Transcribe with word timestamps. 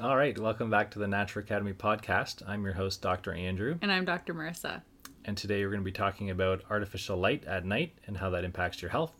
All 0.00 0.16
right, 0.16 0.38
welcome 0.38 0.70
back 0.70 0.92
to 0.92 0.98
the 1.00 1.06
Naturo 1.06 1.38
Academy 1.38 1.72
podcast. 1.72 2.48
I'm 2.48 2.62
your 2.64 2.74
host, 2.74 3.02
Dr. 3.02 3.32
Andrew, 3.32 3.78
And 3.82 3.90
I'm 3.90 4.04
Dr. 4.04 4.32
Marissa. 4.32 4.82
and 5.24 5.36
today 5.36 5.64
we're 5.64 5.70
going 5.70 5.80
to 5.80 5.84
be 5.84 5.90
talking 5.90 6.30
about 6.30 6.62
artificial 6.70 7.16
light 7.16 7.44
at 7.46 7.64
night 7.64 7.98
and 8.06 8.16
how 8.16 8.30
that 8.30 8.44
impacts 8.44 8.80
your 8.80 8.92
health. 8.92 9.12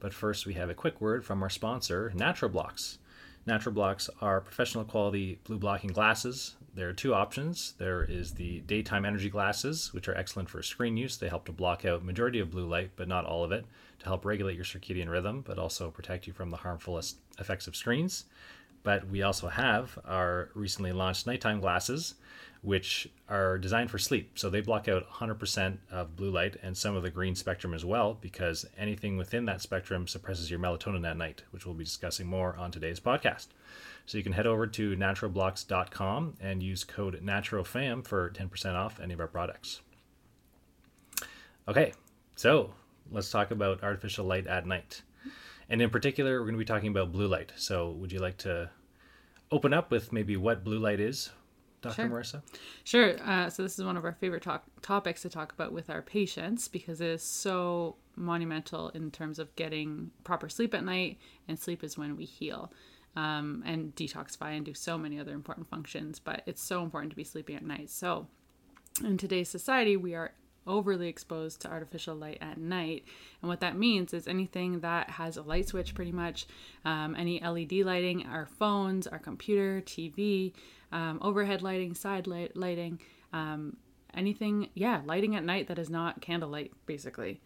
But 0.00 0.12
first, 0.12 0.44
we 0.46 0.54
have 0.54 0.68
a 0.68 0.74
quick 0.74 1.00
word 1.00 1.24
from 1.24 1.42
our 1.42 1.48
sponsor, 1.48 2.12
Naturoblocks. 2.14 2.98
Natural 3.46 3.74
Blocks 3.74 4.10
are 4.20 4.42
professional 4.42 4.84
quality 4.84 5.38
blue 5.44 5.56
blocking 5.58 5.90
glasses. 5.90 6.56
There 6.74 6.90
are 6.90 6.92
two 6.92 7.14
options. 7.14 7.72
There 7.78 8.04
is 8.04 8.32
the 8.32 8.60
daytime 8.60 9.06
energy 9.06 9.30
glasses, 9.30 9.94
which 9.94 10.06
are 10.06 10.14
excellent 10.14 10.50
for 10.50 10.62
screen 10.62 10.98
use. 10.98 11.16
They 11.16 11.30
help 11.30 11.46
to 11.46 11.52
block 11.52 11.86
out 11.86 12.04
majority 12.04 12.40
of 12.40 12.50
blue 12.50 12.66
light, 12.66 12.90
but 12.96 13.08
not 13.08 13.24
all 13.24 13.44
of 13.44 13.52
it, 13.52 13.64
to 14.00 14.04
help 14.04 14.26
regulate 14.26 14.56
your 14.56 14.66
circadian 14.66 15.08
rhythm, 15.08 15.40
but 15.40 15.58
also 15.58 15.90
protect 15.90 16.26
you 16.26 16.34
from 16.34 16.50
the 16.50 16.58
harmful 16.58 17.00
effects 17.38 17.66
of 17.66 17.74
screens. 17.74 18.26
But 18.82 19.08
we 19.08 19.22
also 19.22 19.48
have 19.48 19.98
our 20.04 20.50
recently 20.54 20.92
launched 20.92 21.26
nighttime 21.26 21.60
glasses, 21.60 22.14
which 22.62 23.08
are 23.28 23.58
designed 23.58 23.90
for 23.90 23.98
sleep. 23.98 24.38
So 24.38 24.50
they 24.50 24.60
block 24.60 24.88
out 24.88 25.08
100% 25.08 25.78
of 25.90 26.16
blue 26.16 26.30
light 26.30 26.56
and 26.62 26.76
some 26.76 26.96
of 26.96 27.02
the 27.02 27.10
green 27.10 27.34
spectrum 27.34 27.74
as 27.74 27.84
well, 27.84 28.18
because 28.20 28.66
anything 28.76 29.16
within 29.16 29.44
that 29.44 29.60
spectrum 29.60 30.08
suppresses 30.08 30.50
your 30.50 30.58
melatonin 30.58 31.08
at 31.08 31.16
night, 31.16 31.44
which 31.50 31.66
we'll 31.66 31.74
be 31.74 31.84
discussing 31.84 32.26
more 32.26 32.56
on 32.56 32.70
today's 32.70 33.00
podcast. 33.00 33.48
So 34.06 34.16
you 34.16 34.24
can 34.24 34.32
head 34.32 34.46
over 34.46 34.66
to 34.66 34.96
naturoblocks.com 34.96 36.34
and 36.40 36.62
use 36.62 36.82
code 36.82 37.20
NATUROFAM 37.22 38.06
for 38.06 38.30
10% 38.30 38.74
off 38.74 39.00
any 39.00 39.14
of 39.14 39.20
our 39.20 39.28
products. 39.28 39.80
Okay, 41.68 41.92
so 42.34 42.72
let's 43.12 43.30
talk 43.30 43.50
about 43.50 43.82
artificial 43.82 44.24
light 44.24 44.46
at 44.46 44.66
night. 44.66 45.02
And 45.68 45.82
in 45.82 45.90
particular, 45.90 46.38
we're 46.38 46.46
going 46.46 46.54
to 46.54 46.58
be 46.58 46.64
talking 46.64 46.88
about 46.88 47.12
blue 47.12 47.28
light. 47.28 47.52
So 47.56 47.90
would 47.92 48.12
you 48.12 48.20
like 48.20 48.38
to 48.38 48.70
open 49.50 49.72
up 49.72 49.90
with 49.90 50.12
maybe 50.12 50.36
what 50.36 50.64
blue 50.64 50.78
light 50.78 51.00
is, 51.00 51.30
Dr. 51.80 51.94
Sure. 51.94 52.08
Marissa? 52.08 52.42
Sure. 52.84 53.16
Uh, 53.22 53.48
so, 53.50 53.62
this 53.62 53.78
is 53.78 53.84
one 53.84 53.96
of 53.96 54.04
our 54.04 54.12
favorite 54.12 54.42
talk- 54.42 54.66
topics 54.82 55.22
to 55.22 55.28
talk 55.28 55.52
about 55.52 55.72
with 55.72 55.90
our 55.90 56.02
patients 56.02 56.68
because 56.68 57.00
it 57.00 57.08
is 57.08 57.22
so 57.22 57.96
monumental 58.16 58.88
in 58.90 59.10
terms 59.10 59.38
of 59.38 59.54
getting 59.56 60.10
proper 60.24 60.48
sleep 60.48 60.74
at 60.74 60.84
night, 60.84 61.18
and 61.46 61.58
sleep 61.58 61.84
is 61.84 61.96
when 61.96 62.16
we 62.16 62.24
heal. 62.24 62.72
Um, 63.16 63.64
and 63.66 63.92
detoxify 63.96 64.56
and 64.56 64.64
do 64.64 64.74
so 64.74 64.96
many 64.96 65.18
other 65.18 65.32
important 65.32 65.68
functions, 65.68 66.20
but 66.20 66.42
it's 66.46 66.62
so 66.62 66.84
important 66.84 67.10
to 67.10 67.16
be 67.16 67.24
sleeping 67.24 67.56
at 67.56 67.64
night. 67.64 67.90
So, 67.90 68.28
in 69.02 69.16
today's 69.16 69.48
society, 69.48 69.96
we 69.96 70.14
are 70.14 70.32
overly 70.68 71.08
exposed 71.08 71.62
to 71.62 71.68
artificial 71.68 72.14
light 72.14 72.38
at 72.40 72.58
night. 72.58 73.04
And 73.42 73.48
what 73.48 73.60
that 73.60 73.76
means 73.76 74.14
is 74.14 74.28
anything 74.28 74.80
that 74.80 75.10
has 75.10 75.36
a 75.36 75.42
light 75.42 75.66
switch, 75.68 75.94
pretty 75.94 76.12
much, 76.12 76.46
um, 76.84 77.16
any 77.16 77.40
LED 77.40 77.72
lighting, 77.84 78.26
our 78.26 78.46
phones, 78.46 79.06
our 79.06 79.18
computer, 79.18 79.80
TV, 79.80 80.52
um, 80.92 81.18
overhead 81.22 81.62
lighting, 81.62 81.94
side 81.94 82.26
light, 82.26 82.56
lighting, 82.56 83.00
um, 83.32 83.76
anything, 84.14 84.68
yeah, 84.74 85.00
lighting 85.04 85.34
at 85.34 85.44
night 85.44 85.68
that 85.68 85.78
is 85.78 85.90
not 85.90 86.20
candlelight, 86.20 86.72
basically. 86.86 87.40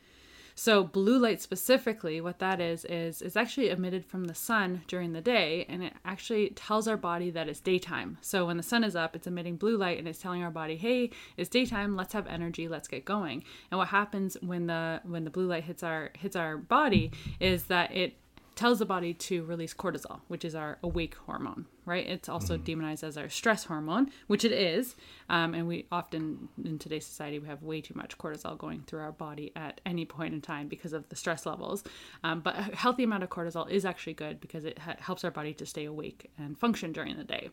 So 0.54 0.84
blue 0.84 1.18
light 1.18 1.40
specifically, 1.40 2.20
what 2.20 2.38
that 2.38 2.60
is 2.60 2.84
is 2.84 3.22
it's 3.22 3.36
actually 3.36 3.70
emitted 3.70 4.04
from 4.04 4.24
the 4.24 4.34
sun 4.34 4.82
during 4.86 5.12
the 5.12 5.20
day 5.20 5.66
and 5.68 5.82
it 5.82 5.94
actually 6.04 6.50
tells 6.50 6.86
our 6.86 6.96
body 6.96 7.30
that 7.30 7.48
it's 7.48 7.60
daytime. 7.60 8.18
So 8.20 8.46
when 8.46 8.56
the 8.56 8.62
sun 8.62 8.84
is 8.84 8.96
up, 8.96 9.16
it's 9.16 9.26
emitting 9.26 9.56
blue 9.56 9.76
light 9.76 9.98
and 9.98 10.06
it's 10.06 10.20
telling 10.20 10.42
our 10.42 10.50
body, 10.50 10.76
"Hey, 10.76 11.10
it's 11.36 11.48
daytime, 11.48 11.96
let's 11.96 12.12
have 12.12 12.26
energy, 12.26 12.68
let's 12.68 12.88
get 12.88 13.04
going." 13.04 13.44
And 13.70 13.78
what 13.78 13.88
happens 13.88 14.36
when 14.40 14.66
the 14.66 15.00
when 15.04 15.24
the 15.24 15.30
blue 15.30 15.46
light 15.46 15.64
hits 15.64 15.82
our 15.82 16.10
hits 16.18 16.36
our 16.36 16.56
body 16.56 17.10
is 17.40 17.64
that 17.64 17.94
it 17.94 18.16
tells 18.54 18.78
the 18.78 18.86
body 18.86 19.14
to 19.14 19.44
release 19.44 19.74
cortisol, 19.74 20.20
which 20.28 20.44
is 20.44 20.54
our 20.54 20.78
awake 20.82 21.14
hormone, 21.26 21.66
right? 21.84 22.06
It's 22.06 22.28
also 22.28 22.56
demonized 22.56 23.04
as 23.04 23.16
our 23.16 23.28
stress 23.28 23.64
hormone, 23.64 24.10
which 24.26 24.44
it 24.44 24.52
is. 24.52 24.94
Um, 25.28 25.54
and 25.54 25.66
we 25.66 25.86
often, 25.90 26.48
in 26.64 26.78
today's 26.78 27.06
society, 27.06 27.38
we 27.38 27.48
have 27.48 27.62
way 27.62 27.80
too 27.80 27.94
much 27.94 28.18
cortisol 28.18 28.56
going 28.56 28.82
through 28.86 29.00
our 29.00 29.12
body 29.12 29.52
at 29.56 29.80
any 29.86 30.04
point 30.04 30.34
in 30.34 30.40
time 30.40 30.68
because 30.68 30.92
of 30.92 31.08
the 31.08 31.16
stress 31.16 31.46
levels. 31.46 31.84
Um, 32.22 32.40
but 32.40 32.58
a 32.58 32.62
healthy 32.62 33.04
amount 33.04 33.22
of 33.22 33.30
cortisol 33.30 33.68
is 33.70 33.84
actually 33.84 34.14
good 34.14 34.40
because 34.40 34.64
it 34.64 34.78
ha- 34.78 34.96
helps 34.98 35.24
our 35.24 35.30
body 35.30 35.54
to 35.54 35.66
stay 35.66 35.84
awake 35.84 36.30
and 36.38 36.58
function 36.58 36.92
during 36.92 37.16
the 37.16 37.24
day. 37.24 37.50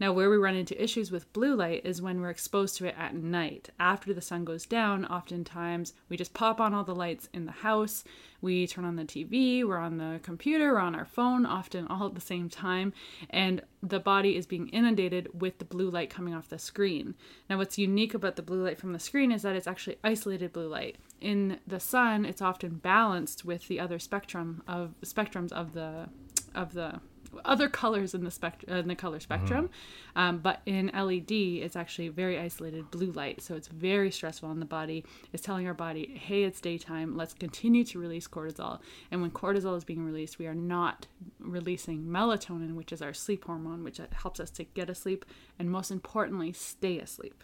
Now, 0.00 0.12
where 0.12 0.30
we 0.30 0.36
run 0.36 0.56
into 0.56 0.82
issues 0.82 1.12
with 1.12 1.32
blue 1.32 1.54
light 1.54 1.82
is 1.84 2.02
when 2.02 2.20
we're 2.20 2.30
exposed 2.30 2.76
to 2.78 2.86
it 2.86 2.96
at 2.98 3.14
night. 3.14 3.70
After 3.78 4.12
the 4.12 4.20
sun 4.20 4.44
goes 4.44 4.66
down, 4.66 5.04
oftentimes 5.06 5.92
we 6.08 6.16
just 6.16 6.34
pop 6.34 6.60
on 6.60 6.74
all 6.74 6.82
the 6.82 6.94
lights 6.94 7.28
in 7.32 7.44
the 7.44 7.52
house. 7.52 8.02
We 8.40 8.66
turn 8.66 8.84
on 8.84 8.96
the 8.96 9.04
TV, 9.04 9.64
we're 9.64 9.78
on 9.78 9.98
the 9.98 10.18
computer, 10.24 10.72
we're 10.72 10.80
on 10.80 10.96
our 10.96 11.04
phone, 11.04 11.46
often 11.46 11.86
all 11.86 12.06
at 12.08 12.16
the 12.16 12.20
same 12.20 12.48
time. 12.48 12.92
And 13.30 13.61
the 13.82 14.00
body 14.00 14.36
is 14.36 14.46
being 14.46 14.68
inundated 14.68 15.28
with 15.40 15.58
the 15.58 15.64
blue 15.64 15.90
light 15.90 16.10
coming 16.10 16.34
off 16.34 16.48
the 16.48 16.58
screen. 16.58 17.14
Now, 17.48 17.58
what's 17.58 17.78
unique 17.78 18.14
about 18.14 18.36
the 18.36 18.42
blue 18.42 18.64
light 18.64 18.78
from 18.78 18.92
the 18.92 18.98
screen 18.98 19.32
is 19.32 19.42
that 19.42 19.56
it's 19.56 19.66
actually 19.66 19.98
isolated 20.04 20.52
blue 20.52 20.68
light. 20.68 20.96
In 21.20 21.58
the 21.66 21.80
sun, 21.80 22.24
it's 22.24 22.42
often 22.42 22.76
balanced 22.76 23.44
with 23.44 23.68
the 23.68 23.80
other 23.80 23.98
spectrum 23.98 24.62
of 24.66 24.94
spectrums 25.04 25.52
of 25.52 25.74
the 25.74 26.08
of 26.54 26.74
the 26.74 27.00
other 27.44 27.68
colors 27.68 28.14
in 28.14 28.24
the 28.24 28.30
spect- 28.30 28.64
uh, 28.70 28.74
in 28.76 28.88
the 28.88 28.94
color 28.94 29.20
spectrum, 29.20 29.70
um, 30.16 30.38
but 30.38 30.60
in 30.66 30.90
LED, 30.94 31.60
it's 31.62 31.76
actually 31.76 32.08
very 32.08 32.38
isolated 32.38 32.90
blue 32.90 33.12
light. 33.12 33.40
So 33.42 33.54
it's 33.54 33.68
very 33.68 34.10
stressful 34.10 34.48
on 34.48 34.60
the 34.60 34.66
body. 34.66 35.04
It's 35.32 35.42
telling 35.42 35.66
our 35.66 35.74
body, 35.74 36.06
"Hey, 36.16 36.44
it's 36.44 36.60
daytime. 36.60 37.16
Let's 37.16 37.34
continue 37.34 37.84
to 37.84 37.98
release 37.98 38.28
cortisol." 38.28 38.80
And 39.10 39.22
when 39.22 39.30
cortisol 39.30 39.76
is 39.76 39.84
being 39.84 40.04
released, 40.04 40.38
we 40.38 40.46
are 40.46 40.54
not 40.54 41.06
releasing 41.38 42.04
melatonin, 42.04 42.74
which 42.74 42.92
is 42.92 43.00
our 43.02 43.14
sleep 43.14 43.44
hormone, 43.44 43.82
which 43.84 44.00
helps 44.12 44.40
us 44.40 44.50
to 44.50 44.64
get 44.64 44.90
asleep 44.90 45.24
and 45.58 45.70
most 45.70 45.90
importantly, 45.90 46.52
stay 46.52 46.98
asleep. 46.98 47.42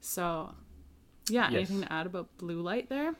So, 0.00 0.54
yeah, 1.28 1.50
Yes. 1.50 1.54
anything 1.70 1.82
to 1.82 1.92
add 1.92 2.06
about 2.06 2.36
blue 2.38 2.60
light 2.62 2.88
there? 2.88 3.14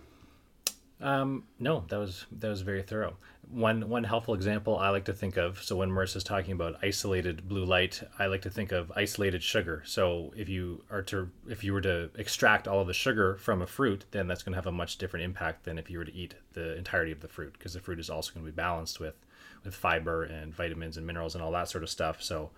Um, 1.01 1.45
no, 1.59 1.85
that 1.89 1.97
was 1.97 2.27
that 2.31 2.49
was 2.49 2.61
very 2.63 2.83
thorough. 2.83 3.17
One 3.53 3.89
one 3.89 4.05
helpful 4.05 4.35
example 4.35 4.79
I 4.79 4.91
like 4.91 5.07
to 5.07 5.13
think 5.13 5.37
of. 5.37 5.63
So 5.63 5.77
when 5.77 5.91
Marissa's 5.91 6.23
talking 6.23 6.53
about 6.53 6.79
isolated 6.83 7.49
blue 7.49 7.65
light, 7.65 8.03
I 8.19 8.27
like 8.27 8.43
to 8.43 8.51
think 8.51 8.71
of 8.71 8.93
isolated 8.95 9.43
sugar. 9.43 9.83
So 9.85 10.33
if 10.37 10.49
you 10.49 10.85
are 10.91 11.03
to 11.03 11.31
if 11.49 11.65
you 11.65 11.73
were 11.73 11.81
to 11.81 12.11
extract 12.15 12.69
all 12.69 12.81
of 12.81 12.87
the 12.87 12.95
sugar 12.95 13.37
from 13.39 13.61
a 13.61 13.67
fruit, 13.67 14.05
then 14.13 14.29
that's 14.29 14.45
going 14.45 14.53
to 14.53 14.59
have 14.59 14.67
a 14.67 14.73
much 14.73 14.99
different 14.99 15.25
impact 15.25 15.65
than 15.65 15.79
if 15.79 15.91
you 15.91 15.99
were 15.99 16.05
to 16.05 16.15
eat 16.15 16.35
the 16.53 16.77
entirety 16.77 17.11
of 17.11 17.21
the 17.21 17.29
fruit, 17.29 17.55
because 17.55 17.75
the 17.75 17.81
fruit 17.81 17.99
is 17.99 18.09
also 18.09 18.33
going 18.33 18.47
to 18.47 18.53
be 18.53 18.55
balanced 18.55 19.01
with 19.01 19.17
with 19.65 19.75
fiber 19.75 20.23
and 20.23 20.55
vitamins 20.55 20.97
and 20.97 21.07
minerals 21.07 21.35
and 21.35 21.43
all 21.43 21.53
that 21.53 21.69
sort 21.69 21.83
of 21.83 21.91
stuff. 21.91 22.23
So 22.23 22.51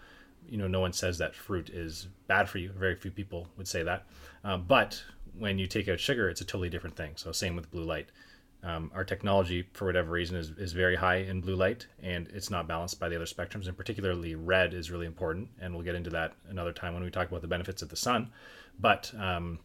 you 0.49 0.59
know, 0.59 0.69
no 0.69 0.81
one 0.81 0.93
says 0.93 1.19
that 1.19 1.35
fruit 1.35 1.71
is 1.71 2.09
bad 2.27 2.49
for 2.49 2.59
you. 2.59 2.71
Very 2.71 2.97
few 2.97 3.11
people 3.11 3.49
would 3.57 3.69
say 3.69 3.83
that. 3.83 4.05
Um, 4.45 4.65
but 4.67 5.03
when 5.39 5.59
you 5.59 5.67
take 5.67 5.89
out 5.89 6.01
sugar, 6.01 6.29
it's 6.29 6.41
a 6.41 6.45
totally 6.45 6.69
different 6.69 6.97
thing. 6.97 7.13
So 7.17 7.33
same 7.33 7.57
with 7.57 7.71
blue 7.71 7.85
light. 7.85 8.11
Um, 8.65 8.93
our 8.95 9.05
technology, 9.05 9.69
for 9.73 9.87
whatever 9.87 10.12
reason, 10.12 10.37
is, 10.37 10.50
is 10.50 10.73
very 10.73 10.95
high 10.95 11.17
in 11.17 11.41
blue 11.41 11.56
light, 11.56 11.87
and 12.00 12.28
it's 12.28 12.49
not 12.49 12.69
balanced 12.69 13.00
by 13.00 13.09
the 13.09 13.17
other 13.17 13.25
spectrums. 13.25 13.67
And 13.67 13.77
particularly, 13.77 14.37
red 14.37 14.73
is 14.73 14.91
really 14.91 15.06
important, 15.06 15.49
and 15.61 15.75
we'll 15.75 15.83
get 15.83 15.97
into 15.97 16.11
that 16.11 16.34
another 16.49 16.73
time 16.73 16.95
when 16.95 17.03
we 17.03 17.11
talk 17.11 17.28
about 17.28 17.43
the 17.43 17.49
benefits 17.49 17.83
of 17.83 17.89
the 17.89 17.97
sun. 17.97 18.31
But 18.78 19.12
um, 19.19 19.59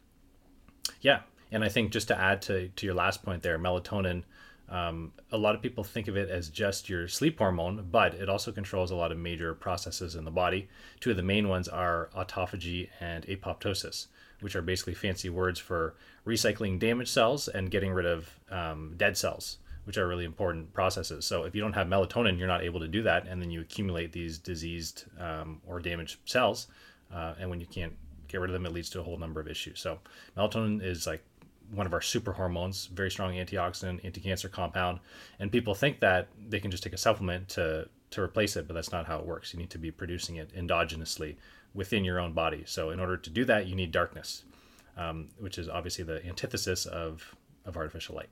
yeah, 1.02 1.22
and 1.52 1.63
I 1.63 1.69
think 1.69 1.91
just 1.91 2.08
to 2.08 2.19
add 2.19 2.41
to 2.44 2.69
to 2.69 2.85
your 2.85 2.96
last 2.96 3.24
point 3.24 3.44
there, 3.44 3.59
melatonin. 3.59 4.24
Um, 4.69 5.14
a 5.31 5.38
lot 5.38 5.56
of 5.56 5.62
people 5.62 5.85
think 5.85 6.09
of 6.09 6.18
it 6.18 6.29
as 6.29 6.50
just 6.50 6.90
your 6.90 7.08
sleep 7.08 7.38
hormone, 7.38 7.88
but 7.90 8.14
it 8.16 8.28
also 8.28 8.52
controls 8.52 8.91
a 8.91 8.96
lot 8.96 9.14
of 9.14 9.18
major 9.18 9.53
processes 9.53 10.16
in 10.16 10.25
the 10.25 10.31
body. 10.31 10.68
Two 11.00 11.12
of 11.12 11.18
the 11.18 11.24
main 11.24 11.47
ones 11.47 11.69
are 11.69 12.09
autophagy 12.14 12.90
and 13.00 13.25
apoptosis, 13.28 14.08
which 14.42 14.56
are 14.56 14.62
basically 14.62 14.94
fancy 14.94 15.30
words 15.30 15.59
for 15.59 15.96
recycling 16.25 16.80
damaged 16.80 17.09
cells 17.09 17.48
and 17.48 17.72
getting 17.72 17.92
rid 17.92 18.06
of 18.06 18.40
um, 18.52 18.94
dead 18.98 19.18
cells, 19.18 19.58
which 19.86 19.98
are 19.98 20.08
really 20.08 20.25
important 20.25 20.74
processes. 20.74 21.25
So 21.25 21.44
if 21.44 21.56
you 21.56 21.62
don't 21.62 21.74
have 21.74 21.88
melatonin, 21.88 22.38
you're 22.38 22.47
not 22.47 22.64
able 22.64 22.80
to 22.80 22.88
do 22.88 23.03
that, 23.03 23.28
and 23.28 23.42
then 23.42 23.50
you 23.50 23.62
accumulate 23.62 24.12
these 24.12 24.38
diseased 24.38 25.06
um, 25.20 25.62
or 25.66 25.80
damaged 25.80 26.20
cells, 26.26 26.67
uh, 27.14 27.34
and 27.40 27.50
when 27.50 27.59
you 27.59 27.67
can't 27.67 27.94
get 28.28 28.41
rid 28.41 28.50
of 28.50 28.53
them, 28.53 28.66
it 28.66 28.73
leads 28.73 28.90
to 28.91 29.00
a 29.00 29.03
whole 29.03 29.17
number 29.17 29.40
of 29.40 29.47
issues. 29.47 29.79
So 29.79 30.00
melatonin 30.35 30.84
is 30.84 31.08
like 31.08 31.23
one 31.72 31.85
of 31.85 31.94
our 31.94 32.02
super 32.02 32.32
hormones, 32.32 32.85
very 32.88 33.11
strong 33.11 33.34
antioxidant, 33.34 34.06
anti-cancer 34.06 34.50
compound, 34.50 35.00
and 35.40 35.52
people 35.52 35.73
think 35.76 36.00
that 36.00 36.28
they 36.47 36.59
can 36.59 36.72
just 36.72 36.84
take 36.84 36.94
a 36.94 36.97
supplement 36.97 37.50
to 37.50 37.90
to 38.09 38.22
replace 38.22 38.56
it, 38.56 38.67
but 38.67 38.73
that's 38.73 38.94
not 38.94 39.06
how 39.06 39.20
it 39.20 39.26
works. 39.26 39.53
You 39.53 39.59
need 39.59 39.70
to 39.72 39.78
be 39.78 39.91
producing 39.91 40.38
it 40.38 40.56
endogenously 40.56 41.35
within 41.78 42.03
your 42.03 42.20
own 42.20 42.34
body. 42.34 42.64
So 42.66 42.90
in 42.90 43.00
order 43.00 43.16
to 43.16 43.29
do 43.29 43.46
that, 43.46 43.68
you 43.68 43.76
need 43.76 43.91
darkness, 43.94 44.44
um, 44.97 45.29
which 45.40 45.58
is 45.58 45.70
obviously 45.70 46.03
the 46.03 46.26
antithesis 46.26 46.85
of 46.85 47.35
of 47.66 47.78
artificial 47.78 48.16
light. 48.16 48.29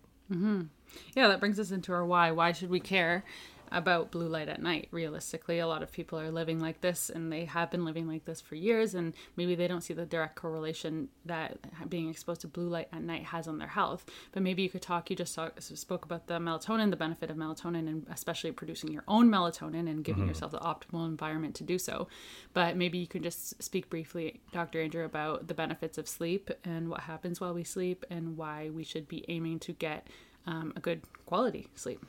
Yeah, 1.14 1.28
that 1.28 1.40
brings 1.40 1.60
us 1.60 1.72
into 1.72 1.94
our 1.94 2.06
why. 2.06 2.32
Why 2.32 2.52
should 2.52 2.70
we 2.70 2.80
care? 2.80 3.24
About 3.72 4.12
blue 4.12 4.28
light 4.28 4.50
at 4.50 4.62
night. 4.62 4.88
Realistically, 4.92 5.60
a 5.60 5.68
lot 5.68 5.84
of 5.84 5.92
people 5.92 6.20
are 6.20 6.32
living 6.32 6.60
like 6.60 6.82
this 6.82 7.10
and 7.10 7.32
they 7.32 7.46
have 7.46 7.72
been 7.72 7.86
living 7.86 8.08
like 8.08 8.26
this 8.26 8.42
for 8.42 8.56
years, 8.56 8.96
and 8.96 9.14
maybe 9.36 9.56
they 9.56 9.68
don't 9.68 9.82
see 9.82 9.94
the 9.94 10.06
direct 10.06 10.36
correlation 10.36 11.10
that 11.26 11.58
being 11.90 12.10
exposed 12.10 12.42
to 12.42 12.48
blue 12.48 12.70
light 12.70 12.88
at 12.92 13.02
night 13.02 13.24
has 13.26 13.48
on 13.48 13.58
their 13.58 13.68
health. 13.68 14.06
But 14.32 14.44
maybe 14.44 14.62
you 14.62 14.70
could 14.70 14.82
talk, 14.82 15.10
you 15.10 15.16
just 15.16 15.36
talk, 15.36 15.60
spoke 15.62 16.06
about 16.06 16.28
the 16.28 16.40
melatonin, 16.40 16.90
the 16.90 16.96
benefit 16.96 17.30
of 17.30 17.38
melatonin, 17.38 17.88
and 17.88 18.06
especially 18.12 18.52
producing 18.52 18.92
your 18.92 19.04
own 19.08 19.30
melatonin 19.30 19.90
and 19.90 20.04
giving 20.04 20.24
mm-hmm. 20.24 20.30
yourself 20.30 20.52
the 20.52 20.60
optimal 20.60 21.06
environment 21.06 21.56
to 21.56 21.64
do 21.64 21.78
so. 21.78 22.08
But 22.54 22.78
maybe 22.78 22.98
you 22.98 23.08
could 23.08 23.24
just 23.24 23.62
speak 23.62 23.90
briefly, 23.90 24.42
Dr. 24.52 24.82
Andrew, 24.82 25.06
about 25.06 25.48
the 25.48 25.54
benefits 25.54 25.98
of 25.98 26.08
sleep 26.08 26.52
and 26.64 26.90
what 26.90 27.02
happens 27.02 27.42
while 27.42 27.54
we 27.54 27.64
sleep 27.64 28.06
and 28.10 28.38
why 28.38 28.70
we 28.70 28.84
should 28.84 29.08
be 29.08 29.26
aiming 29.28 29.60
to 29.60 29.74
get 29.74 30.08
um, 30.48 30.74
a 30.76 30.80
good 30.80 31.02
quality 31.26 31.68
sleep. 31.76 32.06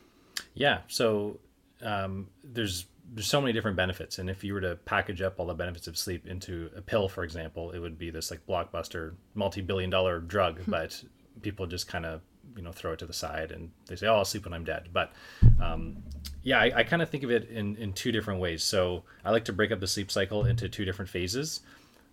Yeah. 0.56 0.80
So 0.88 1.38
um, 1.82 2.28
there's 2.42 2.86
there's 3.12 3.28
so 3.28 3.40
many 3.40 3.52
different 3.52 3.76
benefits, 3.76 4.18
and 4.18 4.28
if 4.28 4.42
you 4.42 4.52
were 4.52 4.60
to 4.62 4.74
package 4.84 5.22
up 5.22 5.38
all 5.38 5.46
the 5.46 5.54
benefits 5.54 5.86
of 5.86 5.96
sleep 5.96 6.26
into 6.26 6.70
a 6.74 6.82
pill, 6.82 7.08
for 7.08 7.22
example, 7.22 7.70
it 7.70 7.78
would 7.78 7.98
be 7.98 8.10
this 8.10 8.32
like 8.32 8.44
blockbuster, 8.48 9.14
multi-billion-dollar 9.34 10.20
drug. 10.20 10.60
Hmm. 10.62 10.70
but 10.72 11.04
people 11.42 11.66
just 11.66 11.86
kind 11.86 12.04
of 12.04 12.22
you 12.56 12.62
know 12.62 12.72
throw 12.72 12.92
it 12.92 12.98
to 12.98 13.06
the 13.06 13.12
side 13.12 13.52
and 13.52 13.70
they 13.86 13.96
say, 13.96 14.06
"Oh, 14.08 14.16
I'll 14.16 14.24
sleep 14.24 14.44
when 14.44 14.54
I'm 14.54 14.64
dead." 14.64 14.88
But 14.92 15.12
um, 15.62 16.02
yeah, 16.42 16.58
I, 16.58 16.72
I 16.76 16.82
kind 16.82 17.02
of 17.02 17.10
think 17.10 17.22
of 17.22 17.30
it 17.30 17.48
in 17.50 17.76
in 17.76 17.92
two 17.92 18.10
different 18.10 18.40
ways. 18.40 18.64
So 18.64 19.04
I 19.24 19.30
like 19.30 19.44
to 19.44 19.52
break 19.52 19.70
up 19.70 19.80
the 19.80 19.86
sleep 19.86 20.10
cycle 20.10 20.46
into 20.46 20.68
two 20.68 20.84
different 20.84 21.10
phases. 21.10 21.60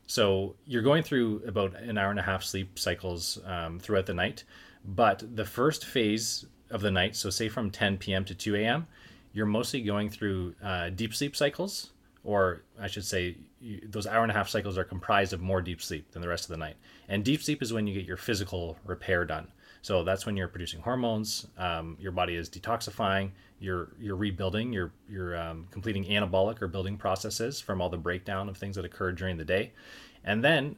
So 0.06 0.56
you're 0.66 0.81
going 0.81 1.01
through 1.04 1.44
about 1.48 1.75
an 1.75 1.98
hour 1.98 2.10
and 2.12 2.19
a 2.19 2.24
half 2.24 2.44
sleep 2.44 2.78
cycles 2.78 3.40
um, 3.45 3.80
throughout 3.80 4.06
the 4.06 4.13
night, 4.13 4.44
but 4.84 5.24
the 5.36 5.45
first 5.45 5.86
phase 5.86 6.45
of 6.74 6.81
the 6.81 6.92
night, 6.92 7.16
so 7.16 7.30
say 7.30 7.48
from 7.48 7.70
10 7.72 7.98
p.m. 7.98 8.25
to 8.25 8.36
2 8.36 8.56
a.m., 8.58 8.88
you're 9.31 9.46
mostly 9.46 9.81
going 9.81 10.10
through 10.10 10.56
uh, 10.64 10.90
deep 10.90 11.16
sleep 11.16 11.36
cycles, 11.36 11.92
or 12.24 12.64
I 12.80 12.88
should 12.88 13.06
say, 13.06 13.38
you, 13.60 13.81
those 13.90 14.06
hour 14.06 14.24
and 14.24 14.31
a 14.31 14.36
half 14.36 14.50
cycles 14.50 14.78
are 14.78 14.84
comprised 14.84 15.34
of 15.34 15.42
more 15.42 15.62
deep 15.62 15.81
sleep 15.81 16.12
than 16.12 16.22
the 16.22 16.28
rest 16.28 16.46
of 16.46 16.50
the 16.50 16.58
night. 16.58 16.75
And 17.08 17.24
deep 17.24 17.42
sleep 17.42 17.62
is 17.62 17.74
when 17.74 17.88
you 17.88 17.94
get 17.94 18.06
your 18.06 18.18
physical 18.18 18.78
repair 18.86 19.25
done. 19.25 19.48
So 19.81 20.04
that's 20.04 20.25
when 20.25 20.38
you're 20.38 20.48
producing 20.48 20.81
hormones. 20.81 21.48
Um, 21.58 21.98
your 22.00 22.14
body 22.14 22.36
is 22.36 22.50
detoxifying. 22.50 23.31
You're 23.60 23.90
you're 24.00 24.16
rebuilding. 24.16 24.72
You're 24.72 24.94
you're 25.10 25.38
um, 25.38 25.68
completing 25.72 26.06
anabolic 26.06 26.62
or 26.62 26.68
building 26.68 26.96
processes 26.98 27.60
from 27.60 27.81
all 27.81 27.90
the 27.90 27.98
breakdown 27.98 28.48
of 28.48 28.58
things 28.58 28.78
that 28.78 28.86
occurred 28.86 29.18
during 29.18 29.36
the 29.36 29.44
day, 29.46 29.74
and 30.24 30.44
then 30.44 30.78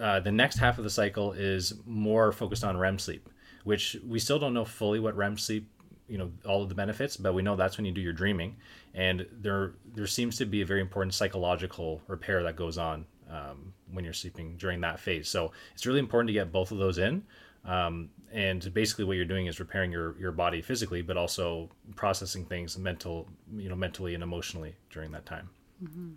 uh, 0.00 0.20
the 0.20 0.32
next 0.32 0.58
half 0.58 0.78
of 0.78 0.84
the 0.84 0.90
cycle 0.90 1.32
is 1.32 1.74
more 1.86 2.32
focused 2.32 2.64
on 2.64 2.76
REM 2.76 2.98
sleep, 2.98 3.28
which 3.64 3.96
we 4.06 4.18
still 4.18 4.38
don't 4.38 4.54
know 4.54 4.64
fully 4.64 5.00
what 5.00 5.16
REM 5.16 5.36
sleep 5.36 5.68
you 6.08 6.16
know 6.16 6.30
all 6.46 6.62
of 6.62 6.70
the 6.70 6.74
benefits 6.74 7.18
but 7.18 7.34
we 7.34 7.42
know 7.42 7.54
that's 7.54 7.76
when 7.76 7.84
you 7.84 7.92
do 7.92 8.00
your 8.00 8.12
dreaming. 8.12 8.56
And 8.94 9.26
there 9.32 9.74
there 9.94 10.06
seems 10.06 10.36
to 10.38 10.46
be 10.46 10.62
a 10.62 10.66
very 10.66 10.80
important 10.80 11.14
psychological 11.14 12.00
repair 12.08 12.42
that 12.42 12.56
goes 12.56 12.78
on 12.78 13.06
um, 13.30 13.72
when 13.92 14.04
you're 14.04 14.14
sleeping 14.14 14.56
during 14.56 14.80
that 14.80 14.98
phase. 14.98 15.28
So 15.28 15.52
it's 15.74 15.86
really 15.86 15.98
important 15.98 16.28
to 16.28 16.32
get 16.32 16.50
both 16.50 16.72
of 16.72 16.78
those 16.78 16.98
in 16.98 17.22
um, 17.64 18.10
and 18.32 18.72
basically 18.72 19.04
what 19.04 19.16
you're 19.16 19.24
doing 19.24 19.46
is 19.46 19.60
repairing 19.60 19.92
your, 19.92 20.18
your 20.18 20.32
body 20.32 20.62
physically 20.62 21.02
but 21.02 21.16
also 21.16 21.68
processing 21.96 22.44
things 22.44 22.78
mental 22.78 23.28
you 23.56 23.68
know 23.68 23.76
mentally 23.76 24.14
and 24.14 24.22
emotionally 24.22 24.74
during 24.90 25.10
that 25.12 25.26
time. 25.26 25.50
Mm-hmm. 25.82 26.10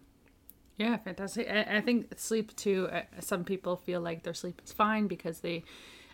yeah 0.77 0.97
fantastic. 0.97 1.47
I, 1.49 1.77
I 1.77 1.81
think 1.81 2.17
sleep 2.17 2.55
too 2.55 2.89
uh, 2.91 3.01
some 3.19 3.43
people 3.43 3.75
feel 3.75 4.01
like 4.01 4.23
their 4.23 4.33
sleep 4.33 4.61
is 4.63 4.71
fine 4.71 5.07
because 5.07 5.41
they 5.41 5.63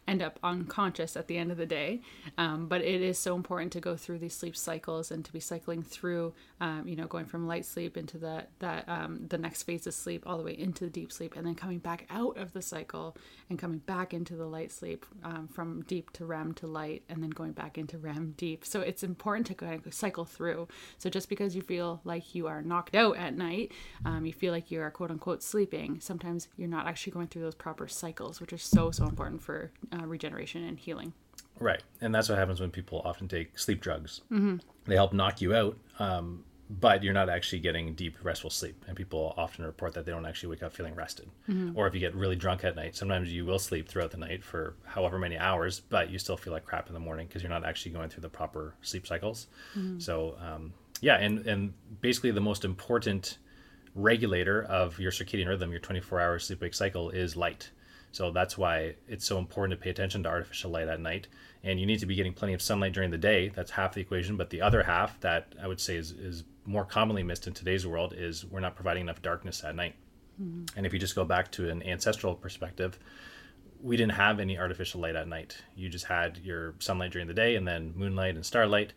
end 0.07 0.21
up 0.21 0.39
unconscious 0.43 1.15
at 1.17 1.27
the 1.27 1.37
end 1.37 1.51
of 1.51 1.57
the 1.57 1.65
day. 1.65 2.01
Um, 2.37 2.67
but 2.67 2.81
it 2.81 3.01
is 3.01 3.17
so 3.17 3.35
important 3.35 3.71
to 3.73 3.79
go 3.79 3.95
through 3.95 4.19
these 4.19 4.33
sleep 4.33 4.55
cycles 4.55 5.11
and 5.11 5.23
to 5.25 5.33
be 5.33 5.39
cycling 5.39 5.83
through, 5.83 6.33
um, 6.61 6.87
you 6.87 6.95
know, 6.95 7.07
going 7.07 7.25
from 7.25 7.47
light 7.47 7.65
sleep 7.65 7.97
into 7.97 8.17
the 8.17 8.45
that 8.59 8.87
um, 8.87 9.25
the 9.27 9.37
next 9.37 9.63
phase 9.63 9.85
of 9.87 9.93
sleep 9.93 10.23
all 10.25 10.37
the 10.37 10.43
way 10.43 10.57
into 10.57 10.85
the 10.85 10.89
deep 10.89 11.11
sleep, 11.11 11.35
and 11.35 11.45
then 11.45 11.55
coming 11.55 11.79
back 11.79 12.05
out 12.09 12.37
of 12.37 12.53
the 12.53 12.61
cycle 12.61 13.15
and 13.49 13.59
coming 13.59 13.79
back 13.79 14.13
into 14.13 14.35
the 14.35 14.45
light 14.45 14.71
sleep 14.71 15.05
um, 15.23 15.47
from 15.47 15.81
deep 15.83 16.11
to 16.13 16.25
REM 16.25 16.53
to 16.53 16.67
light, 16.67 17.03
and 17.09 17.21
then 17.21 17.29
going 17.29 17.51
back 17.51 17.77
into 17.77 17.97
REM 17.97 18.33
deep. 18.37 18.65
So 18.65 18.81
it's 18.81 19.03
important 19.03 19.47
to 19.47 19.53
kind 19.53 19.85
of 19.85 19.93
cycle 19.93 20.25
through. 20.25 20.67
So 20.97 21.09
just 21.09 21.29
because 21.29 21.55
you 21.55 21.61
feel 21.61 22.01
like 22.03 22.35
you 22.35 22.47
are 22.47 22.61
knocked 22.61 22.95
out 22.95 23.17
at 23.17 23.35
night, 23.35 23.71
um, 24.05 24.25
you 24.25 24.33
feel 24.33 24.53
like 24.53 24.71
you 24.71 24.81
are 24.81 24.91
quote 24.91 25.11
unquote 25.11 25.43
sleeping. 25.43 25.99
Sometimes 25.99 26.47
you're 26.57 26.67
not 26.69 26.87
actually 26.87 27.13
going 27.13 27.27
through 27.27 27.41
those 27.41 27.55
proper 27.55 27.87
cycles, 27.87 28.39
which 28.39 28.53
are 28.53 28.57
so 28.57 28.91
so 28.91 29.05
important 29.05 29.41
for 29.41 29.71
uh, 29.99 30.05
regeneration 30.05 30.63
and 30.63 30.77
healing. 30.77 31.13
Right, 31.59 31.81
and 32.01 32.13
that's 32.13 32.29
what 32.29 32.37
happens 32.37 32.59
when 32.59 32.71
people 32.71 33.01
often 33.03 33.27
take 33.27 33.57
sleep 33.57 33.81
drugs. 33.81 34.21
Mm-hmm. 34.31 34.57
They 34.85 34.95
help 34.95 35.11
knock 35.11 35.41
you 35.41 35.55
out, 35.55 35.77
um, 35.97 36.43
but 36.69 37.03
you're 37.03 37.13
not 37.13 37.29
actually 37.29 37.59
getting 37.59 37.93
deep 37.93 38.17
restful 38.21 38.49
sleep. 38.49 38.83
And 38.87 38.95
people 38.95 39.33
often 39.37 39.65
report 39.65 39.93
that 39.93 40.05
they 40.05 40.11
don't 40.11 40.25
actually 40.25 40.49
wake 40.49 40.63
up 40.63 40.73
feeling 40.73 40.93
rested. 40.95 41.29
Mm-hmm. 41.49 41.77
Or 41.77 41.87
if 41.87 41.93
you 41.93 41.99
get 41.99 42.13
really 42.13 42.35
drunk 42.35 42.63
at 42.63 42.75
night, 42.75 42.95
sometimes 42.95 43.31
you 43.31 43.45
will 43.45 43.59
sleep 43.59 43.87
throughout 43.87 44.11
the 44.11 44.17
night 44.17 44.43
for 44.43 44.75
however 44.85 45.17
many 45.17 45.37
hours, 45.37 45.79
but 45.79 46.11
you 46.11 46.19
still 46.19 46.37
feel 46.37 46.53
like 46.53 46.65
crap 46.65 46.87
in 46.87 46.93
the 46.93 46.99
morning 46.99 47.27
because 47.27 47.41
you're 47.41 47.49
not 47.49 47.65
actually 47.65 47.91
going 47.91 48.09
through 48.09 48.21
the 48.21 48.29
proper 48.29 48.75
sleep 48.81 49.07
cycles. 49.07 49.47
Mm-hmm. 49.75 49.99
So 49.99 50.35
um, 50.39 50.73
yeah, 51.01 51.17
and 51.17 51.45
and 51.47 51.73
basically 52.01 52.31
the 52.31 52.41
most 52.41 52.65
important 52.65 53.37
regulator 53.95 54.63
of 54.63 54.99
your 54.99 55.11
circadian 55.11 55.47
rhythm, 55.47 55.71
your 55.71 55.79
24 55.79 56.19
hour 56.19 56.39
sleep 56.39 56.61
wake 56.61 56.73
cycle, 56.73 57.09
is 57.09 57.35
light. 57.35 57.71
So 58.17 58.31
that's 58.31 58.57
why 58.57 58.95
it's 59.07 59.27
so 59.27 59.37
important 59.37 59.79
to 59.79 59.83
pay 59.83 59.91
attention 59.91 60.23
to 60.23 60.29
artificial 60.29 60.71
light 60.71 60.87
at 60.87 60.99
night. 60.99 61.27
And 61.63 61.79
you 61.79 61.85
need 61.85 61.99
to 61.99 62.07
be 62.07 62.15
getting 62.15 62.33
plenty 62.33 62.55
of 62.55 62.63
sunlight 62.63 62.93
during 62.93 63.11
the 63.11 63.17
day. 63.19 63.49
That's 63.49 63.69
half 63.69 63.93
the 63.93 64.01
equation. 64.01 64.37
But 64.37 64.49
the 64.49 64.59
other 64.59 64.81
half 64.81 65.19
that 65.19 65.53
I 65.61 65.67
would 65.67 65.79
say 65.79 65.97
is, 65.97 66.13
is 66.13 66.43
more 66.65 66.83
commonly 66.83 67.21
missed 67.21 67.45
in 67.45 67.53
today's 67.53 67.85
world 67.85 68.15
is 68.17 68.43
we're 68.43 68.59
not 68.59 68.73
providing 68.73 69.03
enough 69.03 69.21
darkness 69.21 69.63
at 69.63 69.75
night. 69.75 69.93
Mm-hmm. 70.41 70.75
And 70.75 70.87
if 70.87 70.93
you 70.93 70.97
just 70.99 71.13
go 71.13 71.25
back 71.25 71.51
to 71.51 71.69
an 71.69 71.83
ancestral 71.83 72.33
perspective, 72.33 72.97
we 73.83 73.95
didn't 73.97 74.13
have 74.13 74.39
any 74.39 74.57
artificial 74.57 74.99
light 74.99 75.15
at 75.15 75.27
night. 75.27 75.55
You 75.75 75.87
just 75.87 76.05
had 76.05 76.39
your 76.39 76.73
sunlight 76.79 77.11
during 77.11 77.27
the 77.27 77.35
day 77.35 77.55
and 77.55 77.67
then 77.67 77.93
moonlight 77.95 78.33
and 78.33 78.43
starlight. 78.43 78.93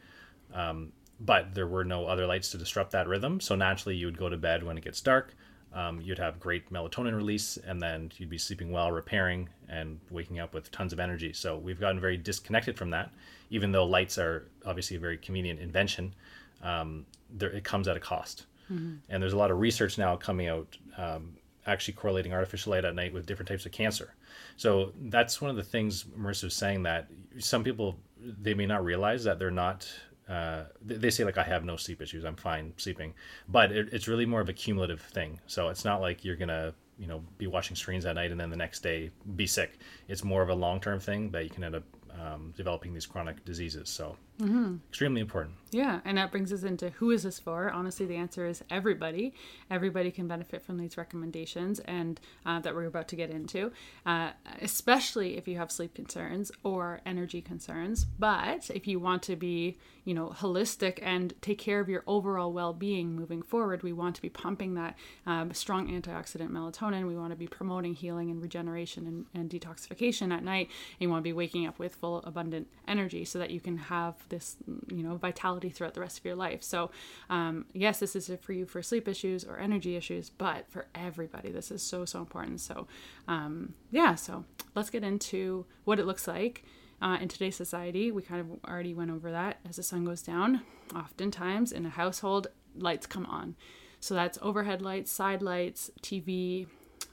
Um, 0.55 0.95
but 1.21 1.55
there 1.55 1.67
were 1.67 1.85
no 1.85 2.07
other 2.07 2.25
lights 2.25 2.53
to 2.53 2.57
disrupt 2.57 2.93
that 2.93 3.07
rhythm. 3.07 3.39
So 3.39 3.55
naturally, 3.55 3.97
you 3.97 4.07
would 4.07 4.17
go 4.17 4.31
to 4.31 4.39
bed 4.39 4.63
when 4.63 4.79
it 4.79 4.85
gets 4.85 5.03
dark 5.03 5.35
um, 5.73 6.01
you'd 6.01 6.19
have 6.19 6.41
great 6.41 6.71
melatonin 6.73 7.15
release, 7.15 7.57
and 7.59 7.81
then 7.81 8.11
you'd 8.17 8.31
be 8.31 8.39
sleeping 8.39 8.73
well, 8.73 8.91
repairing, 8.91 9.49
and 9.69 10.01
waking 10.11 10.41
up 10.41 10.53
with 10.53 10.71
tons 10.71 10.93
of 10.93 10.99
energy. 10.99 11.33
So 11.33 11.57
we've 11.57 11.81
gotten 11.81 12.01
very 12.01 12.17
disconnected 12.17 12.77
from 12.77 12.91
that, 12.91 13.13
even 13.51 13.71
though 13.73 13.85
lights 13.85 14.19
are 14.19 14.49
obviously 14.67 14.97
a 14.97 15.01
very 15.01 15.17
convenient 15.17 15.61
invention. 15.61 16.15
Um, 16.63 17.07
there, 17.31 17.51
it 17.51 17.65
comes 17.65 17.87
at 17.89 17.97
a 17.97 18.01
cost, 18.01 18.47
mm-hmm. 18.71 18.97
and 19.09 19.23
there's 19.23 19.33
a 19.33 19.39
lot 19.39 19.51
of 19.51 19.61
research 19.61 19.97
now 19.97 20.17
coming 20.17 20.49
out 20.49 20.77
um, 20.97 21.37
actually 21.67 21.95
correlating 21.95 22.33
artificial 22.33 22.73
light 22.73 22.85
at 22.85 22.95
night 22.95 23.13
with 23.13 23.27
different 23.27 23.49
types 23.49 23.65
of 23.65 23.73
cancer. 23.73 24.15
So 24.57 24.93
that's 25.03 25.41
one 25.41 25.51
of 25.51 25.57
the 25.57 25.63
things 25.63 26.05
Marissa 26.19 26.45
was 26.45 26.55
saying 26.55 26.83
that 26.83 27.07
some 27.39 27.63
people 27.65 27.99
they 28.21 28.55
may 28.55 28.67
not 28.67 28.85
realize 28.85 29.25
that 29.25 29.39
they're 29.39 29.51
not 29.51 29.89
uh, 30.31 30.65
they 30.85 31.11
say 31.11 31.25
like 31.25 31.39
I 31.39 31.43
have 31.43 31.65
no 31.65 31.77
sleep 31.77 32.01
issues, 32.01 32.25
I'm 32.25 32.37
fine 32.37 32.73
sleeping, 32.77 33.15
but 33.49 33.73
it, 33.73 33.89
it's 33.93 34.07
really 34.07 34.27
more 34.27 34.41
of 34.41 34.49
a 34.49 34.53
cumulative 34.53 35.01
thing. 35.01 35.41
So 35.47 35.69
it's 35.69 35.85
not 35.85 36.01
like 36.01 36.25
you're 36.25 36.37
gonna 36.37 36.73
you 36.99 37.09
know 37.09 37.25
be 37.39 37.49
watching 37.49 37.75
screens 37.75 38.07
at 38.07 38.15
night 38.15 38.31
and 38.31 38.41
then 38.41 38.51
the 38.51 38.57
next 38.57 38.81
day 38.81 39.11
be 39.35 39.47
sick. 39.47 39.79
It's 40.09 40.23
more 40.23 40.43
of 40.43 40.49
a 40.49 40.55
long 40.55 40.81
term 40.81 41.01
thing 41.01 41.31
that 41.33 41.45
you 41.45 41.51
can 41.51 41.65
end 41.65 41.75
up 41.75 41.85
um, 42.19 42.55
developing 42.57 42.95
these 42.95 43.07
chronic 43.07 43.45
diseases. 43.45 43.89
So 43.89 44.17
mm-hmm. 44.41 44.77
extremely 44.89 45.21
important. 45.21 45.55
Yeah, 45.73 46.01
and 46.05 46.19
that 46.19 46.33
brings 46.33 46.53
us 46.53 46.65
into 46.65 46.91
who 46.91 47.13
is 47.13 47.23
this 47.23 47.39
for? 47.39 47.71
Honestly, 47.71 48.05
the 48.05 48.17
answer 48.17 48.45
is 48.45 48.65
everybody. 48.71 49.35
Everybody 49.71 50.11
can 50.11 50.27
benefit 50.27 50.63
from 50.63 50.79
these 50.79 50.97
recommendations, 50.97 51.79
and 51.81 52.21
uh, 52.45 52.59
that 52.61 52.75
we're 52.75 52.87
about 52.87 53.07
to 53.09 53.17
get 53.17 53.31
into, 53.31 53.71
uh, 54.05 54.31
especially 54.61 55.37
if 55.37 55.47
you 55.47 55.59
have 55.59 55.71
sleep 55.71 55.95
concerns 55.95 56.51
or 56.65 57.01
energy 57.07 57.41
concerns. 57.41 58.05
But 58.05 58.69
if 58.75 58.89
you 58.89 58.99
want 58.99 59.23
to 59.25 59.37
be, 59.37 59.79
you 60.05 60.13
know, 60.13 60.35
holistic 60.37 60.99
and 61.03 61.35
take 61.41 61.59
care 61.59 61.79
of 61.79 61.89
your 61.89 62.03
overall 62.09 62.53
well-being 62.53 63.15
moving 63.15 63.43
forward, 63.43 63.85
we 63.85 63.93
want 63.93 64.17
to 64.17 64.23
be 64.23 64.29
pumping 64.29 64.75
that 64.75 64.97
um, 65.25 65.53
strong 65.53 65.89
antioxidant 65.89 66.51
melatonin. 66.51 67.07
We 67.07 67.17
want 67.17 67.31
to 67.31 67.37
be 67.37 67.47
promoting 67.47 67.95
healing 67.95 68.29
and 68.31 68.43
regeneration 68.43 69.07
and, 69.07 69.27
and 69.35 69.49
detoxification 69.49 70.33
at 70.33 70.43
night. 70.43 70.67
And 70.67 71.03
you 71.03 71.11
want 71.11 71.21
to 71.21 71.29
be 71.29 71.33
waking 71.33 71.67
up 71.69 71.79
with 71.79 71.95
full, 71.95 72.19
abundant 72.25 72.67
energy 72.89 73.25
so 73.25 73.39
that 73.39 73.51
you 73.51 73.61
can 73.61 73.77
have 73.77 74.17
this, 74.31 74.57
you 74.89 75.03
know, 75.03 75.17
vitality 75.17 75.69
throughout 75.69 75.95
the 75.95 76.01
rest 76.01 76.19
of 76.19 76.25
your 76.25 76.35
life. 76.35 76.63
So, 76.63 76.91
um, 77.29 77.67
yes, 77.73 78.01
this 78.01 78.17
is 78.17 78.31
for 78.41 78.53
you 78.53 78.67
for 78.67 78.83
sleep 78.83 79.07
issues 79.07 79.45
or 79.45 79.59
energy 79.59 79.97
issues, 79.97 80.31
but 80.31 80.71
for 80.71 80.87
everybody, 80.95 81.51
this 81.51 81.71
is 81.71 81.83
so, 81.83 82.05
so 82.05 82.21
important. 82.21 82.61
So, 82.61 82.87
um, 83.29 83.75
yeah, 83.91 84.15
so 84.15 84.45
let's 84.75 84.91
get 84.91 85.05
into 85.05 85.67
what 85.85 85.99
it 85.99 86.07
looks 86.07 86.27
like. 86.27 86.65
Uh, 87.03 87.17
in 87.21 87.29
today's 87.29 87.57
society, 87.57 88.11
we 88.11 88.23
kind 88.23 88.41
of 88.41 88.71
already 88.71 88.93
went 88.93 89.11
over 89.11 89.31
that. 89.31 89.59
As 89.69 89.77
the 89.77 89.83
sun 89.83 90.05
goes 90.05 90.23
down, 90.23 90.63
oftentimes 90.95 91.73
in 91.73 91.87
a 91.87 91.91
household, 91.91 92.49
lights 92.77 93.07
come 93.07 93.25
on. 93.27 93.57
So 94.01 94.15
that's 94.15 94.39
overhead 94.43 94.83
lights, 94.83 95.11
side 95.11 95.43
lights, 95.43 95.91
TV, 96.03 96.67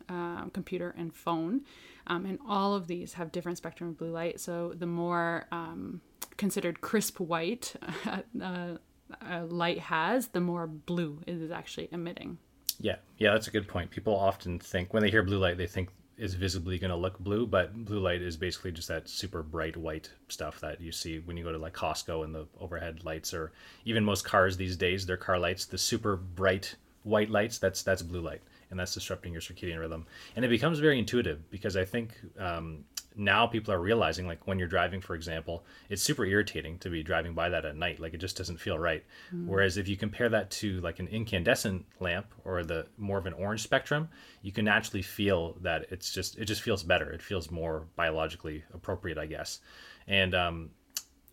uh, 0.09 0.45
computer, 0.53 0.93
and 0.97 1.13
phone. 1.13 1.61
Um, 2.07 2.25
and 2.25 2.39
all 2.47 2.73
of 2.73 2.87
these 2.87 3.13
have 3.13 3.31
different 3.31 3.57
spectrum 3.57 3.89
of 3.89 3.97
blue 3.97 4.11
light. 4.11 4.39
So 4.39 4.73
the 4.75 4.85
more 4.85 5.45
um, 5.51 6.01
considered 6.37 6.81
crisp 6.81 7.19
white, 7.19 7.75
uh, 8.41 8.77
uh, 9.21 9.45
light 9.45 9.79
has, 9.79 10.27
the 10.27 10.41
more 10.41 10.67
blue 10.67 11.21
it 11.27 11.35
is 11.35 11.51
actually 11.51 11.89
emitting. 11.91 12.37
Yeah, 12.79 12.97
yeah, 13.17 13.31
that's 13.31 13.47
a 13.47 13.51
good 13.51 13.67
point. 13.67 13.89
People 13.89 14.15
often 14.15 14.59
think 14.59 14.93
when 14.93 15.01
they 15.01 15.09
hear 15.09 15.23
blue 15.23 15.39
light, 15.39 15.57
they 15.57 15.67
think 15.67 15.89
is 16.17 16.33
visibly 16.33 16.79
going 16.79 16.89
to 16.89 16.97
look 16.97 17.19
blue, 17.19 17.45
but 17.45 17.73
blue 17.85 17.99
light 17.99 18.21
is 18.21 18.35
basically 18.35 18.71
just 18.71 18.87
that 18.87 19.07
super 19.07 19.43
bright 19.43 19.77
white 19.77 20.11
stuff 20.29 20.59
that 20.59 20.81
you 20.81 20.91
see 20.91 21.19
when 21.19 21.37
you 21.37 21.43
go 21.43 21.51
to 21.51 21.57
like 21.57 21.73
Costco 21.73 22.23
and 22.23 22.33
the 22.33 22.47
overhead 22.59 23.03
lights, 23.03 23.33
or 23.33 23.51
even 23.85 24.03
most 24.03 24.25
cars 24.25 24.57
these 24.57 24.75
days, 24.75 25.05
their 25.05 25.17
car 25.17 25.37
lights, 25.37 25.65
the 25.65 25.77
super 25.77 26.15
bright 26.15 26.75
white 27.03 27.29
lights. 27.29 27.59
That's 27.59 27.83
that's 27.83 28.01
blue 28.01 28.21
light, 28.21 28.41
and 28.71 28.79
that's 28.79 28.93
disrupting 28.93 29.31
your 29.31 29.41
circadian 29.41 29.79
rhythm. 29.79 30.05
And 30.35 30.43
it 30.43 30.49
becomes 30.49 30.79
very 30.79 30.97
intuitive 30.97 31.49
because 31.51 31.77
I 31.77 31.85
think 31.85 32.19
um, 32.39 32.83
now 33.17 33.47
people 33.47 33.73
are 33.73 33.79
realizing 33.79 34.27
like 34.27 34.45
when 34.47 34.59
you're 34.59 34.67
driving 34.67 35.01
for 35.01 35.15
example 35.15 35.65
it's 35.89 36.01
super 36.01 36.25
irritating 36.25 36.77
to 36.77 36.89
be 36.89 37.01
driving 37.01 37.33
by 37.33 37.49
that 37.49 37.65
at 37.65 37.75
night 37.75 37.99
like 37.99 38.13
it 38.13 38.19
just 38.19 38.37
doesn't 38.37 38.59
feel 38.59 38.77
right 38.77 39.03
mm. 39.33 39.45
whereas 39.47 39.77
if 39.77 39.87
you 39.87 39.97
compare 39.97 40.29
that 40.29 40.49
to 40.51 40.79
like 40.81 40.99
an 40.99 41.07
incandescent 41.07 41.85
lamp 41.99 42.27
or 42.45 42.63
the 42.63 42.85
more 42.97 43.17
of 43.17 43.25
an 43.25 43.33
orange 43.33 43.63
spectrum 43.63 44.07
you 44.41 44.51
can 44.51 44.65
naturally 44.65 45.01
feel 45.01 45.57
that 45.61 45.85
it's 45.89 46.13
just 46.13 46.37
it 46.37 46.45
just 46.45 46.61
feels 46.61 46.83
better 46.83 47.09
it 47.09 47.21
feels 47.21 47.49
more 47.49 47.87
biologically 47.95 48.63
appropriate 48.73 49.17
i 49.17 49.25
guess 49.25 49.59
and 50.07 50.35
um, 50.35 50.69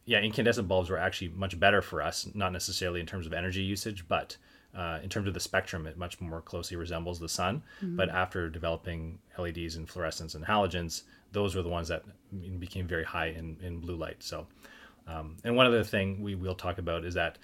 yeah 0.07 0.21
incandescent 0.21 0.67
bulbs 0.67 0.91
were 0.91 0.99
actually 0.99 1.29
much 1.29 1.59
better 1.61 1.83
for 1.83 2.03
us 2.03 2.29
not 2.35 2.53
necessarily 2.53 3.01
in 3.01 3.07
terms 3.07 3.27
of 3.27 3.33
energy 3.33 3.63
usage 3.63 4.07
but 4.09 4.37
uh, 4.77 4.99
in 5.03 5.09
terms 5.09 5.29
of 5.29 5.35
the 5.35 5.41
spectrum, 5.41 5.87
it 5.87 5.97
much 5.97 6.21
more 6.21 6.41
closely 6.41 6.77
resembles 6.77 7.21
the 7.21 7.29
sun. 7.29 7.63
Mm-hmm. 7.81 7.97
But 7.97 8.09
after 8.09 8.49
developing 8.49 9.19
LEDs 9.39 9.77
and 9.77 9.89
fluorescents 9.89 10.35
and 10.35 10.45
halogens, 10.45 11.03
those 11.35 11.55
were 11.55 11.63
the 11.63 11.69
ones 11.69 11.89
that 11.89 12.05
became 12.59 12.87
very 12.87 13.05
high 13.05 13.27
in, 13.27 13.59
in 13.63 13.81
blue 13.81 13.97
light. 13.97 14.23
So, 14.23 14.47
um, 15.07 15.37
and 15.45 15.55
one 15.55 15.67
other 15.67 15.85
thing 15.85 16.23
we 16.23 16.35
will 16.35 16.55
talk 16.55 16.79
about 16.79 17.05
is 17.05 17.15
that 17.15 17.37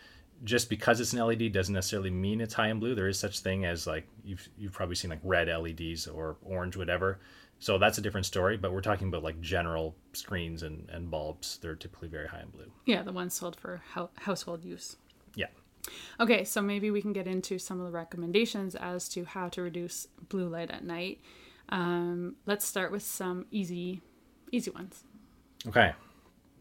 just 0.45 0.71
because 0.71 1.01
it's 1.01 1.13
an 1.13 1.19
LED 1.19 1.53
doesn't 1.53 1.75
necessarily 1.75 2.11
mean 2.11 2.41
it's 2.41 2.55
high 2.55 2.69
in 2.69 2.79
blue. 2.79 2.95
There 2.95 3.09
is 3.09 3.19
such 3.19 3.41
thing 3.41 3.67
as 3.67 3.87
like 3.87 4.07
you've 4.25 4.49
you've 4.57 4.73
probably 4.73 4.95
seen 4.95 5.11
like 5.11 5.21
red 5.23 5.49
LEDs 5.49 6.07
or 6.07 6.37
orange, 6.43 6.77
whatever. 6.77 7.19
So 7.59 7.77
that's 7.77 7.99
a 7.99 8.01
different 8.01 8.25
story. 8.25 8.57
But 8.57 8.73
we're 8.73 8.81
talking 8.81 9.09
about 9.09 9.23
like 9.23 9.39
general 9.43 9.95
screens 10.15 10.63
and, 10.63 10.89
and 10.89 11.11
bulbs. 11.11 11.59
They're 11.61 11.75
typically 11.75 12.09
very 12.09 12.27
high 12.27 12.41
in 12.41 12.49
blue. 12.49 12.71
Yeah, 12.87 13.03
the 13.03 13.13
ones 13.13 13.35
sold 13.35 13.57
for 13.57 13.83
ho- 13.93 14.11
household 14.17 14.65
use. 14.65 14.97
Yeah. 15.35 15.49
Okay, 16.19 16.45
so 16.45 16.63
maybe 16.63 16.91
we 16.91 17.03
can 17.03 17.13
get 17.13 17.27
into 17.27 17.59
some 17.59 17.79
of 17.79 17.87
the 17.87 17.93
recommendations 17.93 18.75
as 18.75 19.09
to 19.11 19.25
how 19.25 19.49
to 19.51 19.63
reduce 19.63 20.07
blue 20.29 20.49
light 20.49 20.71
at 20.71 20.85
night. 20.85 21.21
Um, 21.71 22.37
let's 22.47 22.67
start 22.67 22.93
with 22.93 23.03
some 23.03 23.47
easy, 23.51 24.03
easy 24.51 24.71
ones. 24.71 25.05
Okay. 25.67 25.93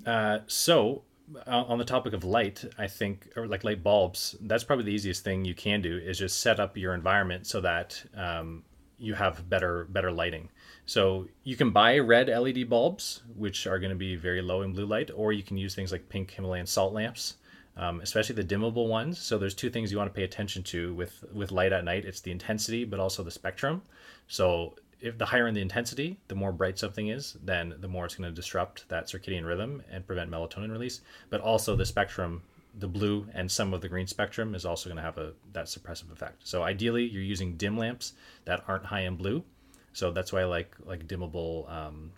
Uh, 0.05 0.39
so 0.47 1.03
uh, 1.47 1.63
on 1.67 1.77
the 1.77 1.85
topic 1.85 2.13
of 2.13 2.23
light, 2.23 2.63
I 2.77 2.87
think, 2.87 3.29
or 3.35 3.47
like 3.47 3.63
light 3.63 3.83
bulbs, 3.83 4.35
that's 4.41 4.63
probably 4.63 4.85
the 4.85 4.93
easiest 4.93 5.23
thing 5.23 5.45
you 5.45 5.55
can 5.55 5.81
do 5.81 5.97
is 5.97 6.19
just 6.19 6.41
set 6.41 6.59
up 6.59 6.77
your 6.77 6.93
environment 6.93 7.47
so 7.47 7.61
that 7.61 8.03
um, 8.15 8.63
you 8.97 9.13
have 9.13 9.49
better 9.49 9.85
better 9.85 10.11
lighting. 10.11 10.49
So 10.85 11.27
you 11.43 11.55
can 11.55 11.71
buy 11.71 11.99
red 11.99 12.27
LED 12.27 12.69
bulbs, 12.69 13.21
which 13.35 13.67
are 13.67 13.79
going 13.79 13.91
to 13.91 13.95
be 13.95 14.15
very 14.15 14.41
low 14.41 14.61
in 14.61 14.73
blue 14.73 14.85
light, 14.85 15.11
or 15.15 15.31
you 15.31 15.43
can 15.43 15.57
use 15.57 15.75
things 15.75 15.91
like 15.91 16.09
pink 16.09 16.31
Himalayan 16.31 16.65
salt 16.65 16.93
lamps, 16.93 17.35
um, 17.77 18.01
especially 18.01 18.35
the 18.35 18.43
dimmable 18.43 18.87
ones. 18.87 19.19
So 19.19 19.37
there's 19.37 19.55
two 19.55 19.69
things 19.69 19.91
you 19.91 19.97
want 19.97 20.09
to 20.11 20.17
pay 20.17 20.23
attention 20.23 20.63
to 20.63 20.93
with 20.93 21.23
with 21.33 21.51
light 21.51 21.73
at 21.73 21.83
night. 21.83 22.05
It's 22.05 22.21
the 22.21 22.31
intensity, 22.31 22.85
but 22.85 22.99
also 22.99 23.23
the 23.23 23.31
spectrum. 23.31 23.83
So 24.27 24.75
if 25.01 25.17
the 25.17 25.25
higher 25.25 25.47
in 25.47 25.53
the 25.53 25.61
intensity, 25.61 26.17
the 26.27 26.35
more 26.35 26.51
bright 26.51 26.77
something 26.77 27.07
is, 27.07 27.37
then 27.43 27.75
the 27.79 27.87
more 27.87 28.05
it's 28.05 28.15
going 28.15 28.29
to 28.29 28.35
disrupt 28.35 28.87
that 28.89 29.07
circadian 29.07 29.45
rhythm 29.45 29.81
and 29.91 30.05
prevent 30.05 30.29
melatonin 30.29 30.71
release. 30.71 31.01
But 31.29 31.41
also 31.41 31.75
the 31.75 31.85
spectrum, 31.85 32.43
the 32.77 32.87
blue 32.87 33.27
and 33.33 33.49
some 33.49 33.73
of 33.73 33.81
the 33.81 33.89
green 33.89 34.07
spectrum 34.07 34.55
is 34.55 34.65
also 34.65 34.89
going 34.89 34.97
to 34.97 35.03
have 35.03 35.17
a 35.17 35.33
that 35.53 35.65
suppressive 35.65 36.11
effect. 36.11 36.47
So 36.47 36.63
ideally, 36.63 37.05
you're 37.05 37.23
using 37.23 37.55
dim 37.55 37.77
lamps 37.77 38.13
that 38.45 38.63
aren't 38.67 38.85
high 38.85 39.01
in 39.01 39.15
blue. 39.15 39.43
So 39.93 40.11
that's 40.11 40.31
why 40.33 40.41
I 40.41 40.45
like 40.45 40.75
like 40.85 41.07
dimmable 41.07 41.71
um, 41.71 42.11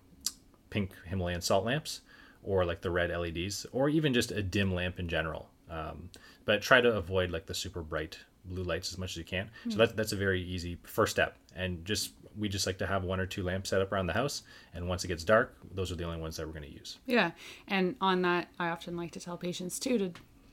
pink 0.69 0.91
Himalayan 1.05 1.41
salt 1.41 1.65
lamps, 1.65 2.01
or 2.43 2.65
like 2.65 2.81
the 2.81 2.91
red 2.91 3.11
LEDs, 3.11 3.65
or 3.71 3.89
even 3.89 4.13
just 4.13 4.31
a 4.31 4.41
dim 4.41 4.73
lamp 4.73 4.99
in 4.99 5.07
general. 5.07 5.49
Um, 5.69 6.09
but 6.45 6.61
try 6.61 6.81
to 6.81 6.91
avoid 6.91 7.31
like 7.31 7.45
the 7.45 7.53
super 7.53 7.81
bright 7.81 8.17
blue 8.45 8.63
lights 8.63 8.91
as 8.91 8.97
much 8.97 9.11
as 9.11 9.17
you 9.17 9.23
can. 9.23 9.49
So 9.65 9.71
hmm. 9.71 9.77
that's 9.77 9.93
that's 9.93 10.11
a 10.11 10.17
very 10.17 10.41
easy 10.41 10.77
first 10.83 11.11
step, 11.11 11.37
and 11.55 11.85
just 11.85 12.13
we 12.37 12.49
just 12.49 12.65
like 12.65 12.77
to 12.77 12.87
have 12.87 13.03
one 13.03 13.19
or 13.19 13.25
two 13.25 13.43
lamps 13.43 13.69
set 13.69 13.81
up 13.81 13.91
around 13.91 14.07
the 14.07 14.13
house 14.13 14.43
and 14.73 14.87
once 14.87 15.03
it 15.03 15.07
gets 15.07 15.23
dark 15.23 15.55
those 15.73 15.91
are 15.91 15.95
the 15.95 16.03
only 16.03 16.19
ones 16.19 16.37
that 16.37 16.45
we're 16.45 16.53
going 16.53 16.69
to 16.69 16.73
use. 16.73 16.97
Yeah 17.05 17.31
and 17.67 17.95
on 18.01 18.21
that 18.23 18.47
i 18.59 18.69
often 18.69 18.95
like 18.97 19.11
to 19.11 19.19
tell 19.19 19.37
patients 19.37 19.79
too 19.79 19.97
to 19.97 20.11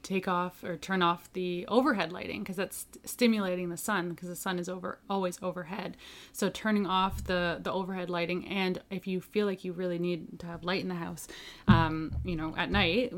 take 0.09 0.27
off 0.27 0.65
or 0.65 0.77
turn 0.77 1.03
off 1.03 1.31
the 1.35 1.67
overhead 1.69 2.13
lighting 2.13 2.41
because 2.41 2.57
that's 2.57 2.87
stimulating 3.05 3.69
the 3.69 3.77
sun 3.77 4.09
because 4.09 4.29
the 4.29 4.37
sun 4.37 4.59
is 4.59 4.67
over 4.67 4.99
always 5.11 5.39
overhead. 5.43 5.99
So 6.33 6.49
turning 6.49 6.87
off 6.87 7.25
the 7.25 7.59
the 7.63 7.71
overhead 7.71 8.09
lighting 8.09 8.49
and 8.49 8.81
if 8.91 9.07
you 9.07 9.21
feel 9.21 9.47
like 9.47 9.65
you 9.65 9.73
really 9.73 9.99
need 9.99 10.39
to 10.41 10.47
have 10.47 10.65
light 10.65 10.81
in 10.81 10.89
the 10.89 10.95
house 10.95 11.29
um, 11.67 12.13
you 12.25 12.37
know 12.37 12.55
at 12.57 12.71
night 12.71 13.13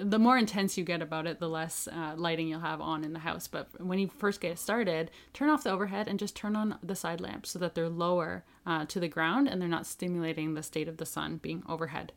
the 0.00 0.18
more 0.18 0.36
intense 0.36 0.76
you 0.76 0.82
get 0.82 1.00
about 1.00 1.28
it 1.28 1.38
the 1.38 1.48
less 1.48 1.86
uh, 1.92 2.14
lighting 2.16 2.48
you'll 2.48 2.60
have 2.60 2.80
on 2.80 3.04
in 3.04 3.12
the 3.12 3.20
house. 3.20 3.46
But 3.46 3.68
when 3.80 4.00
you 4.00 4.08
first 4.08 4.40
get 4.40 4.58
started 4.58 5.12
turn 5.32 5.48
off 5.48 5.62
the 5.62 5.70
overhead 5.70 6.08
and 6.08 6.18
just 6.18 6.34
turn 6.34 6.56
on 6.56 6.76
the 6.82 6.96
side 6.96 7.20
lamps 7.20 7.50
so 7.50 7.60
that 7.60 7.76
they're 7.76 7.88
lower 7.88 8.44
uh, 8.66 8.84
to 8.86 8.98
the 8.98 9.08
ground 9.08 9.46
and 9.48 9.60
they're 9.60 9.68
not 9.68 9.86
stimulating 9.86 10.54
the 10.54 10.62
state 10.62 10.88
of 10.88 10.96
the 10.96 11.06
sun 11.06 11.36
being 11.36 11.62
overhead. 11.68 12.10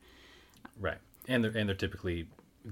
Right. 0.79 0.97
And 1.27 1.43
they're, 1.43 1.55
and 1.55 1.69
they're 1.69 1.75
typically 1.75 2.27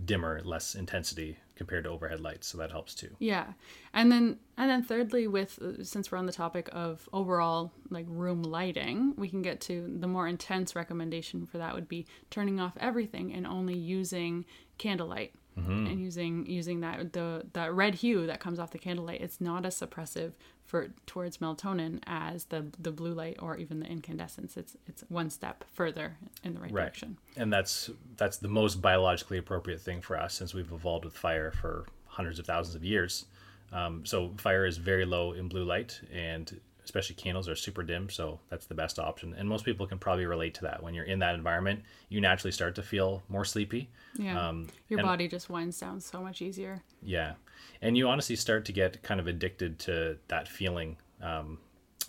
dimmer, 0.05 0.41
less 0.43 0.75
intensity 0.75 1.37
compared 1.55 1.83
to 1.85 1.89
overhead 1.89 2.19
lights, 2.19 2.47
so 2.47 2.57
that 2.57 2.71
helps 2.71 2.93
too. 2.93 3.09
Yeah, 3.19 3.53
and 3.93 4.11
then 4.11 4.37
and 4.57 4.69
then 4.69 4.83
thirdly, 4.83 5.27
with 5.27 5.59
since 5.83 6.11
we're 6.11 6.17
on 6.17 6.25
the 6.25 6.31
topic 6.31 6.69
of 6.71 7.07
overall 7.13 7.71
like 7.89 8.05
room 8.07 8.43
lighting, 8.43 9.13
we 9.17 9.29
can 9.29 9.41
get 9.41 9.59
to 9.61 9.95
the 9.99 10.07
more 10.07 10.27
intense 10.27 10.75
recommendation 10.75 11.45
for 11.45 11.57
that 11.57 11.73
would 11.73 11.87
be 11.87 12.05
turning 12.29 12.59
off 12.59 12.73
everything 12.79 13.33
and 13.33 13.47
only 13.47 13.75
using 13.75 14.45
candlelight 14.77 15.33
mm-hmm. 15.57 15.87
and 15.87 15.99
using 15.99 16.45
using 16.45 16.81
that 16.81 17.13
the 17.13 17.45
that 17.53 17.73
red 17.73 17.95
hue 17.95 18.27
that 18.27 18.39
comes 18.39 18.59
off 18.59 18.71
the 18.71 18.77
candlelight. 18.77 19.21
It's 19.21 19.41
not 19.41 19.65
as 19.65 19.79
suppressive 19.79 20.33
for 20.67 20.89
towards 21.05 21.37
melatonin 21.37 21.99
as 22.05 22.45
the 22.45 22.67
the 22.77 22.91
blue 22.91 23.13
light 23.13 23.37
or 23.41 23.57
even 23.57 23.79
the 23.79 23.87
incandescence. 23.87 24.57
It's 24.57 24.75
it's 24.85 25.03
one 25.07 25.29
step 25.29 25.63
further 25.73 26.17
in 26.43 26.53
the 26.53 26.59
right, 26.59 26.71
right. 26.71 26.83
direction. 26.83 27.17
And 27.35 27.51
that's 27.51 27.89
that's 28.17 28.37
the 28.37 28.49
most 28.49 28.81
biologically 28.81 29.37
appropriate 29.37 29.81
thing 29.81 30.01
for 30.01 30.19
us 30.19 30.35
since 30.35 30.53
we've 30.53 30.71
evolved 30.71 31.05
with 31.05 31.15
fire 31.15 31.51
for 31.51 31.85
hundreds 32.05 32.37
of 32.37 32.45
thousands 32.45 32.75
of 32.75 32.83
years. 32.83 33.25
Um, 33.71 34.05
so 34.05 34.33
fire 34.37 34.65
is 34.65 34.77
very 34.77 35.05
low 35.05 35.33
in 35.33 35.47
blue 35.47 35.63
light, 35.63 35.99
and 36.13 36.59
especially 36.87 37.15
candles 37.15 37.49
are 37.49 37.55
super 37.55 37.83
dim, 37.83 38.09
so 38.09 38.39
that's 38.49 38.65
the 38.65 38.73
best 38.73 38.97
option. 38.97 39.35
And 39.37 39.49
most 39.49 39.65
people 39.65 39.85
can 39.85 39.99
probably 39.99 40.25
relate 40.25 40.53
to 40.53 40.61
that. 40.61 40.81
When 40.81 40.93
you're 40.93 41.03
in 41.03 41.19
that 41.19 41.35
environment, 41.35 41.81
you 42.07 42.21
naturally 42.21 42.53
start 42.53 42.75
to 42.75 42.81
feel 42.81 43.23
more 43.27 43.43
sleepy. 43.43 43.89
Yeah, 44.17 44.47
um, 44.47 44.67
your 44.87 45.03
body 45.03 45.27
just 45.27 45.49
winds 45.49 45.77
down 45.77 45.99
so 45.99 46.21
much 46.21 46.41
easier. 46.41 46.81
Yeah, 47.03 47.33
and 47.81 47.97
you 47.97 48.07
honestly 48.07 48.37
start 48.37 48.63
to 48.65 48.71
get 48.71 49.03
kind 49.03 49.19
of 49.19 49.27
addicted 49.27 49.79
to 49.79 50.17
that 50.29 50.47
feeling. 50.47 50.95
Um, 51.21 51.59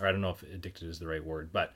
or 0.01 0.07
I 0.07 0.13
don't 0.13 0.21
know 0.21 0.31
if 0.31 0.45
addicted 0.45 0.89
is 0.89 1.01
the 1.01 1.09
right 1.09 1.25
word, 1.25 1.51
but 1.53 1.75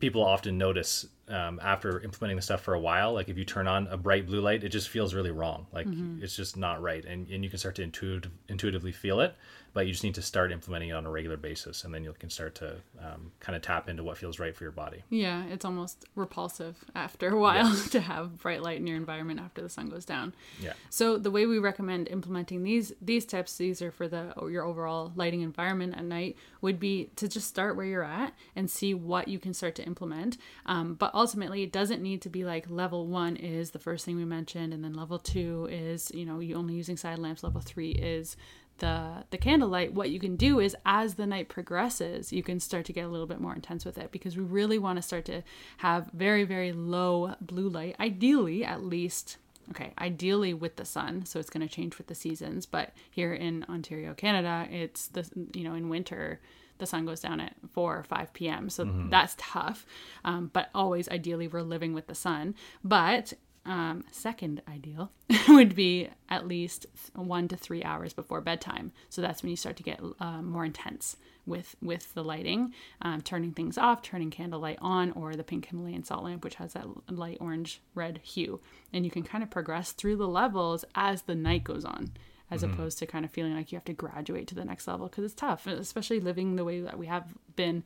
people 0.00 0.24
often 0.24 0.58
notice 0.58 1.06
um, 1.30 1.60
after 1.62 2.00
implementing 2.00 2.36
the 2.36 2.42
stuff 2.42 2.60
for 2.60 2.74
a 2.74 2.80
while 2.80 3.12
like 3.12 3.28
if 3.28 3.38
you 3.38 3.44
turn 3.44 3.66
on 3.66 3.86
a 3.88 3.96
bright 3.96 4.26
blue 4.26 4.40
light 4.40 4.64
it 4.64 4.70
just 4.70 4.88
feels 4.88 5.14
really 5.14 5.30
wrong. 5.30 5.66
Like 5.72 5.86
mm-hmm. 5.86 6.22
it's 6.22 6.36
just 6.36 6.56
not 6.56 6.82
right. 6.82 7.04
And, 7.04 7.28
and 7.28 7.44
you 7.44 7.50
can 7.50 7.58
start 7.58 7.76
to 7.76 7.82
intuitive, 7.82 8.32
intuitively 8.48 8.92
feel 8.92 9.20
it 9.20 9.34
but 9.72 9.86
you 9.86 9.92
just 9.92 10.02
need 10.02 10.14
to 10.16 10.22
start 10.22 10.50
implementing 10.50 10.88
it 10.88 10.92
on 10.92 11.06
a 11.06 11.10
regular 11.10 11.36
basis 11.36 11.84
and 11.84 11.94
then 11.94 12.02
you 12.02 12.12
can 12.18 12.28
start 12.28 12.54
to 12.56 12.76
um, 13.00 13.30
kind 13.38 13.54
of 13.54 13.62
tap 13.62 13.88
into 13.88 14.02
what 14.02 14.18
feels 14.18 14.38
right 14.38 14.54
for 14.54 14.64
your 14.64 14.72
body. 14.72 15.02
Yeah 15.10 15.44
it's 15.46 15.64
almost 15.64 16.04
repulsive 16.14 16.76
after 16.94 17.28
a 17.30 17.38
while 17.38 17.68
yes. 17.68 17.88
to 17.90 18.00
have 18.00 18.38
bright 18.38 18.62
light 18.62 18.78
in 18.78 18.86
your 18.86 18.96
environment 18.96 19.40
after 19.40 19.62
the 19.62 19.68
sun 19.68 19.88
goes 19.88 20.04
down. 20.04 20.34
Yeah. 20.60 20.72
So 20.88 21.18
the 21.18 21.30
way 21.30 21.46
we 21.46 21.58
recommend 21.58 22.08
implementing 22.08 22.62
these 22.62 22.92
these 23.00 23.24
tips 23.24 23.56
these 23.56 23.80
are 23.82 23.90
for 23.90 24.08
the 24.08 24.32
your 24.50 24.64
overall 24.64 25.12
lighting 25.14 25.42
environment 25.42 25.94
at 25.96 26.04
night 26.04 26.36
would 26.60 26.80
be 26.80 27.10
to 27.16 27.28
just 27.28 27.46
start 27.46 27.76
where 27.76 27.86
you're 27.86 28.02
at 28.02 28.34
and 28.56 28.70
see 28.70 28.94
what 28.94 29.28
you 29.28 29.38
can 29.38 29.54
start 29.54 29.74
to 29.76 29.84
implement. 29.84 30.36
Um, 30.66 30.94
but 30.94 31.10
ultimately 31.20 31.62
it 31.62 31.70
doesn't 31.70 32.00
need 32.00 32.22
to 32.22 32.30
be 32.30 32.44
like 32.44 32.64
level 32.70 33.06
one 33.06 33.36
is 33.36 33.72
the 33.72 33.78
first 33.78 34.06
thing 34.06 34.16
we 34.16 34.24
mentioned 34.24 34.72
and 34.72 34.82
then 34.82 34.94
level 34.94 35.18
two 35.18 35.68
is 35.70 36.10
you 36.14 36.24
know 36.24 36.38
you 36.40 36.54
only 36.54 36.72
using 36.72 36.96
side 36.96 37.18
lamps 37.18 37.44
level 37.44 37.60
three 37.60 37.90
is 37.90 38.38
the 38.78 39.24
the 39.28 39.36
candlelight. 39.36 39.92
What 39.92 40.08
you 40.08 40.18
can 40.18 40.36
do 40.36 40.58
is 40.58 40.74
as 40.86 41.16
the 41.16 41.26
night 41.26 41.50
progresses 41.50 42.32
you 42.32 42.42
can 42.42 42.58
start 42.58 42.86
to 42.86 42.94
get 42.94 43.04
a 43.04 43.08
little 43.08 43.26
bit 43.26 43.38
more 43.38 43.54
intense 43.54 43.84
with 43.84 43.98
it 43.98 44.10
because 44.10 44.34
we 44.34 44.42
really 44.42 44.78
want 44.78 44.96
to 44.96 45.02
start 45.02 45.26
to 45.26 45.42
have 45.76 46.10
very 46.14 46.44
very 46.44 46.72
low 46.72 47.34
blue 47.42 47.68
light 47.68 47.96
ideally 48.00 48.64
at 48.64 48.82
least 48.82 49.36
okay 49.70 49.92
ideally 49.98 50.54
with 50.54 50.76
the 50.76 50.86
sun 50.86 51.26
so 51.26 51.38
it's 51.38 51.50
going 51.50 51.66
to 51.68 51.74
change 51.74 51.98
with 51.98 52.06
the 52.06 52.14
seasons 52.14 52.64
but 52.64 52.94
here 53.10 53.34
in 53.34 53.64
ontario 53.68 54.14
canada 54.14 54.66
it's 54.70 55.08
the 55.08 55.28
you 55.52 55.62
know 55.62 55.74
in 55.74 55.90
winter 55.90 56.40
the 56.80 56.86
sun 56.86 57.06
goes 57.06 57.20
down 57.20 57.38
at 57.40 57.54
4 57.72 57.98
or 57.98 58.02
5 58.02 58.32
p.m. 58.32 58.68
So 58.70 58.84
mm-hmm. 58.84 59.08
that's 59.10 59.36
tough. 59.38 59.86
Um, 60.24 60.50
but 60.52 60.70
always, 60.74 61.08
ideally, 61.08 61.46
we're 61.46 61.62
living 61.62 61.94
with 61.94 62.06
the 62.08 62.14
sun. 62.14 62.54
But 62.82 63.34
Um, 63.66 64.04
second 64.10 64.62
ideal 64.66 65.10
would 65.48 65.74
be 65.76 66.08
at 66.30 66.48
least 66.48 66.86
one 67.14 67.46
to 67.48 67.56
three 67.58 67.84
hours 67.84 68.14
before 68.14 68.40
bedtime. 68.40 68.90
So 69.10 69.20
that's 69.20 69.42
when 69.42 69.50
you 69.50 69.56
start 69.56 69.76
to 69.76 69.82
get 69.82 70.00
uh, 70.18 70.40
more 70.40 70.64
intense 70.64 71.18
with 71.46 71.76
with 71.82 72.14
the 72.14 72.24
lighting, 72.24 72.72
um, 73.02 73.20
turning 73.20 73.52
things 73.52 73.76
off, 73.76 74.00
turning 74.00 74.30
candlelight 74.30 74.78
on, 74.80 75.12
or 75.12 75.36
the 75.36 75.44
pink 75.44 75.66
Himalayan 75.66 76.04
salt 76.04 76.24
lamp, 76.24 76.42
which 76.42 76.54
has 76.54 76.72
that 76.72 76.86
light 77.10 77.36
orange 77.38 77.82
red 77.94 78.20
hue, 78.22 78.60
and 78.94 79.04
you 79.04 79.10
can 79.10 79.22
kind 79.24 79.44
of 79.44 79.50
progress 79.50 79.92
through 79.92 80.16
the 80.16 80.28
levels 80.28 80.84
as 80.94 81.22
the 81.22 81.34
night 81.34 81.62
goes 81.64 81.84
on. 81.84 82.12
As 82.50 82.62
mm-hmm. 82.62 82.72
opposed 82.72 82.98
to 82.98 83.06
kind 83.06 83.24
of 83.24 83.30
feeling 83.30 83.54
like 83.54 83.70
you 83.70 83.76
have 83.76 83.84
to 83.84 83.92
graduate 83.92 84.48
to 84.48 84.54
the 84.54 84.64
next 84.64 84.88
level 84.88 85.08
because 85.08 85.24
it's 85.24 85.34
tough, 85.34 85.66
especially 85.66 86.20
living 86.20 86.56
the 86.56 86.64
way 86.64 86.80
that 86.80 86.98
we 86.98 87.06
have 87.06 87.34
been 87.56 87.84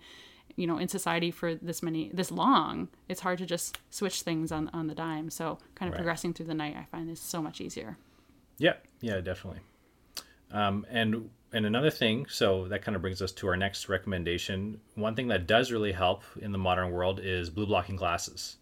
you 0.56 0.66
know 0.66 0.78
in 0.78 0.88
society 0.88 1.30
for 1.30 1.54
this 1.54 1.82
many 1.82 2.10
this 2.12 2.30
long 2.30 2.88
it's 3.08 3.20
hard 3.20 3.38
to 3.38 3.46
just 3.46 3.78
switch 3.90 4.22
things 4.22 4.52
on 4.52 4.68
on 4.72 4.86
the 4.86 4.94
dime. 4.94 5.30
So 5.30 5.58
kind 5.74 5.88
of 5.88 5.94
right. 5.94 5.98
progressing 5.98 6.34
through 6.34 6.46
the 6.46 6.54
night 6.54 6.76
i 6.76 6.84
find 6.84 7.10
is 7.10 7.20
so 7.20 7.42
much 7.42 7.60
easier. 7.60 7.96
Yeah 8.58 8.74
yeah 9.00 9.20
definitely. 9.20 9.60
Um, 10.50 10.86
and 10.88 11.30
and 11.52 11.66
another 11.66 11.90
thing 11.90 12.26
so 12.28 12.68
that 12.68 12.82
kind 12.82 12.94
of 12.96 13.02
brings 13.02 13.22
us 13.22 13.32
to 13.32 13.48
our 13.48 13.56
next 13.56 13.88
recommendation. 13.88 14.80
One 14.94 15.14
thing 15.14 15.28
that 15.28 15.46
does 15.46 15.72
really 15.72 15.92
help 15.92 16.22
in 16.40 16.52
the 16.52 16.58
modern 16.58 16.90
world 16.90 17.20
is 17.22 17.50
blue 17.50 17.66
blocking 17.66 17.96
glasses. 17.96 18.56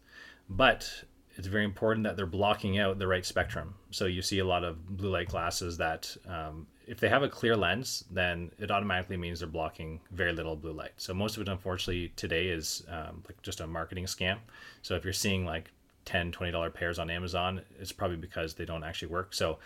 But 0.49 1.05
it's 1.37 1.47
very 1.47 1.65
important 1.65 2.05
that 2.05 2.17
they're 2.17 2.27
blocking 2.27 2.79
out 2.79 2.99
the 2.99 3.07
right 3.07 3.25
spectrum 3.25 3.75
so 3.91 4.07
you 4.07 4.23
see 4.23 4.39
a 4.39 4.45
lot 4.45 4.65
of 4.65 4.97
blue 4.97 5.11
light 5.11 5.29
glasses 5.29 5.79
that 5.79 6.17
um, 6.29 6.67
if 6.87 7.01
they 7.01 7.09
have 7.09 7.23
a 7.23 7.29
clear 7.29 7.57
lens, 7.57 8.05
then 8.11 8.51
it 8.59 8.71
automatically 8.71 9.17
means 9.17 9.41
they're 9.41 9.49
blocking 9.49 10.01
very 10.11 10.33
little 10.33 10.57
blue 10.57 10.73
light. 10.73 10.93
So 10.97 11.15
most 11.15 11.37
of 11.37 11.43
it, 11.43 11.49
unfortunately, 11.49 12.13
today 12.17 12.49
is 12.49 12.85
um, 12.89 13.23
like 13.27 13.41
just 13.43 13.61
a 13.61 13.67
marketing 13.67 14.05
scam. 14.05 14.39
So 14.83 14.95
if 14.95 15.05
you're 15.05 15.13
seeing 15.13 15.45
like 15.45 15.71
10 16.05 16.33
$20 16.33 16.75
pairs 16.75 16.99
on 16.99 17.11
Amazon, 17.11 17.63
it's 17.81 17.93
probably 17.93 18.17
because 18.17 18.55
they 18.55 18.65
don't 18.65 18.85
actually 18.85 19.09
work. 19.09 19.33
So, 19.33 19.59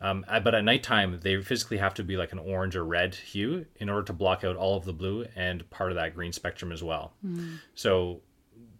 um, 0.00 0.24
but 0.42 0.54
at 0.54 0.64
nighttime, 0.64 1.20
they 1.22 1.40
physically 1.42 1.76
have 1.76 1.94
to 1.94 2.04
be 2.04 2.16
like 2.16 2.32
an 2.32 2.38
orange 2.38 2.74
or 2.74 2.84
red 2.84 3.14
hue 3.14 3.66
in 3.76 3.88
order 3.88 4.02
to 4.04 4.12
block 4.12 4.42
out 4.42 4.56
all 4.56 4.76
of 4.76 4.84
the 4.84 4.92
blue 4.92 5.26
and 5.36 5.68
part 5.70 5.90
of 5.92 5.96
that 5.96 6.14
green 6.14 6.32
spectrum 6.32 6.72
as 6.72 6.82
well. 6.82 7.12
Mm. 7.24 7.58
So 7.74 8.20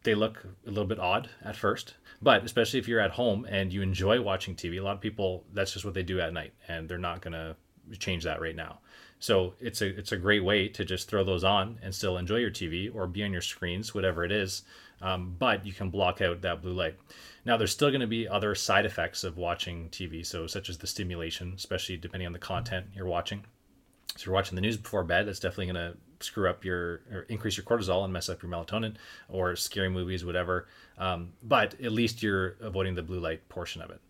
they 0.02 0.14
look 0.14 0.44
a 0.66 0.70
little 0.70 0.86
bit 0.86 0.98
odd 0.98 1.30
at 1.44 1.56
first, 1.56 1.94
but 2.20 2.44
especially 2.44 2.78
if 2.78 2.88
you're 2.88 3.00
at 3.00 3.12
home 3.12 3.46
and 3.48 3.72
you 3.72 3.82
enjoy 3.82 4.20
watching 4.20 4.54
TV, 4.54 4.78
a 4.78 4.82
lot 4.82 4.94
of 4.94 5.00
people 5.00 5.44
that's 5.52 5.72
just 5.72 5.84
what 5.84 5.94
they 5.94 6.02
do 6.02 6.20
at 6.20 6.32
night, 6.32 6.52
and 6.68 6.88
they're 6.88 6.98
not 6.98 7.20
gonna 7.20 7.56
change 7.98 8.24
that 8.24 8.40
right 8.40 8.56
now. 8.56 8.78
So 9.18 9.54
it's 9.60 9.80
a 9.82 9.86
it's 9.86 10.12
a 10.12 10.16
great 10.16 10.42
way 10.42 10.68
to 10.68 10.84
just 10.84 11.08
throw 11.08 11.22
those 11.22 11.44
on 11.44 11.78
and 11.82 11.94
still 11.94 12.18
enjoy 12.18 12.38
your 12.38 12.50
TV 12.50 12.92
or 12.92 13.06
be 13.06 13.22
on 13.22 13.32
your 13.32 13.40
screens, 13.40 13.94
whatever 13.94 14.24
it 14.24 14.32
is. 14.32 14.62
Um, 15.00 15.34
but 15.38 15.66
you 15.66 15.72
can 15.72 15.90
block 15.90 16.20
out 16.20 16.42
that 16.42 16.62
blue 16.62 16.72
light. 16.72 16.96
Now 17.44 17.56
there's 17.56 17.72
still 17.72 17.90
going 17.90 18.02
to 18.02 18.06
be 18.06 18.28
other 18.28 18.54
side 18.54 18.86
effects 18.86 19.24
of 19.24 19.36
watching 19.36 19.88
TV, 19.90 20.24
so 20.24 20.46
such 20.46 20.68
as 20.68 20.78
the 20.78 20.86
stimulation, 20.86 21.52
especially 21.56 21.96
depending 21.96 22.26
on 22.26 22.32
the 22.32 22.38
content 22.38 22.86
you're 22.94 23.06
watching. 23.06 23.44
So 24.16 24.26
you're 24.26 24.34
watching 24.34 24.54
the 24.54 24.60
news 24.60 24.76
before 24.76 25.04
bed, 25.04 25.26
that's 25.26 25.40
definitely 25.40 25.72
going 25.72 25.92
to 25.92 25.98
screw 26.22 26.48
up 26.48 26.64
your 26.64 27.02
or 27.10 27.26
increase 27.28 27.56
your 27.56 27.64
cortisol 27.64 28.04
and 28.04 28.12
mess 28.12 28.28
up 28.28 28.42
your 28.42 28.50
melatonin, 28.50 28.94
or 29.28 29.56
scary 29.56 29.88
movies, 29.88 30.24
whatever. 30.24 30.66
Um, 30.98 31.32
but 31.42 31.80
at 31.80 31.92
least 31.92 32.22
you're 32.22 32.56
avoiding 32.60 32.94
the 32.94 33.02
blue 33.02 33.20
light 33.20 33.48
portion 33.48 33.82
of 33.82 33.90
it. 33.90 34.00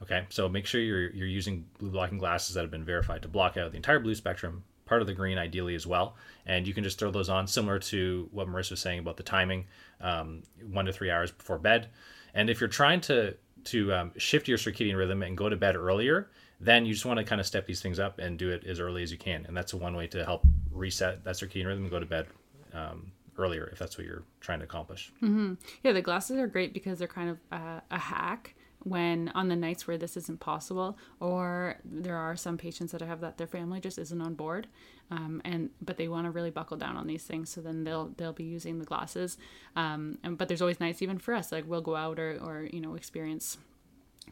Okay, 0.00 0.24
so 0.28 0.48
make 0.48 0.66
sure 0.66 0.80
you're, 0.80 1.10
you're 1.10 1.26
using 1.26 1.66
blue 1.78 1.90
blocking 1.90 2.18
glasses 2.18 2.54
that 2.54 2.60
have 2.60 2.70
been 2.70 2.84
verified 2.84 3.22
to 3.22 3.28
block 3.28 3.56
out 3.56 3.72
the 3.72 3.76
entire 3.76 3.98
blue 3.98 4.14
spectrum, 4.14 4.62
part 4.86 5.00
of 5.00 5.08
the 5.08 5.12
green 5.12 5.38
ideally 5.38 5.74
as 5.74 5.86
well. 5.86 6.14
And 6.46 6.68
you 6.68 6.74
can 6.74 6.84
just 6.84 6.98
throw 6.98 7.10
those 7.10 7.28
on, 7.28 7.48
similar 7.48 7.80
to 7.80 8.28
what 8.30 8.46
Marissa 8.46 8.72
was 8.72 8.80
saying 8.80 9.00
about 9.00 9.16
the 9.16 9.24
timing, 9.24 9.66
um, 10.00 10.44
one 10.70 10.84
to 10.84 10.92
three 10.92 11.10
hours 11.10 11.32
before 11.32 11.58
bed. 11.58 11.88
And 12.32 12.48
if 12.48 12.60
you're 12.60 12.68
trying 12.68 13.00
to 13.02 13.36
to 13.64 13.92
um, 13.92 14.12
shift 14.16 14.48
your 14.48 14.56
circadian 14.56 14.96
rhythm 14.96 15.22
and 15.22 15.36
go 15.36 15.48
to 15.48 15.56
bed 15.56 15.76
earlier, 15.76 16.30
then 16.60 16.86
you 16.86 16.92
just 16.92 17.04
want 17.04 17.18
to 17.18 17.24
kind 17.24 17.40
of 17.40 17.46
step 17.46 17.66
these 17.66 17.82
things 17.82 17.98
up 17.98 18.18
and 18.18 18.38
do 18.38 18.50
it 18.50 18.64
as 18.64 18.80
early 18.80 19.02
as 19.02 19.12
you 19.12 19.18
can. 19.18 19.44
And 19.46 19.56
that's 19.56 19.74
one 19.74 19.94
way 19.94 20.06
to 20.08 20.24
help 20.24 20.42
reset 20.72 21.24
that 21.24 21.34
circadian 21.34 21.66
rhythm 21.66 21.82
and 21.84 21.90
go 21.90 22.00
to 22.00 22.06
bed 22.06 22.26
um, 22.72 23.12
earlier 23.36 23.68
if 23.72 23.78
that's 23.78 23.96
what 23.96 24.06
you're 24.06 24.24
trying 24.40 24.58
to 24.58 24.64
accomplish. 24.64 25.12
Mm-hmm. 25.22 25.54
Yeah, 25.82 25.92
the 25.92 26.02
glasses 26.02 26.38
are 26.38 26.46
great 26.46 26.72
because 26.72 26.98
they're 26.98 27.08
kind 27.08 27.30
of 27.30 27.38
uh, 27.52 27.80
a 27.90 27.98
hack 27.98 28.54
when 28.84 29.30
on 29.34 29.48
the 29.48 29.56
nights 29.56 29.86
where 29.86 29.98
this 29.98 30.16
isn't 30.16 30.40
possible 30.40 30.96
or 31.20 31.76
there 31.84 32.16
are 32.16 32.36
some 32.36 32.56
patients 32.56 32.92
that 32.92 33.00
have 33.00 33.20
that 33.20 33.36
their 33.36 33.46
family 33.46 33.80
just 33.80 33.98
isn't 33.98 34.20
on 34.20 34.34
board 34.34 34.68
um, 35.10 35.42
and 35.44 35.70
but 35.82 35.96
they 35.96 36.06
want 36.06 36.26
to 36.26 36.30
really 36.30 36.50
buckle 36.50 36.76
down 36.76 36.96
on 36.96 37.06
these 37.06 37.24
things 37.24 37.50
so 37.50 37.60
then 37.60 37.84
they'll 37.84 38.12
they'll 38.16 38.32
be 38.32 38.44
using 38.44 38.78
the 38.78 38.84
glasses 38.84 39.36
um, 39.74 40.16
and 40.22 40.38
but 40.38 40.48
there's 40.48 40.62
always 40.62 40.78
nights 40.78 41.02
even 41.02 41.18
for 41.18 41.34
us 41.34 41.50
like 41.50 41.64
we'll 41.66 41.80
go 41.80 41.96
out 41.96 42.18
or 42.18 42.38
or 42.40 42.68
you 42.72 42.80
know 42.80 42.94
experience 42.94 43.58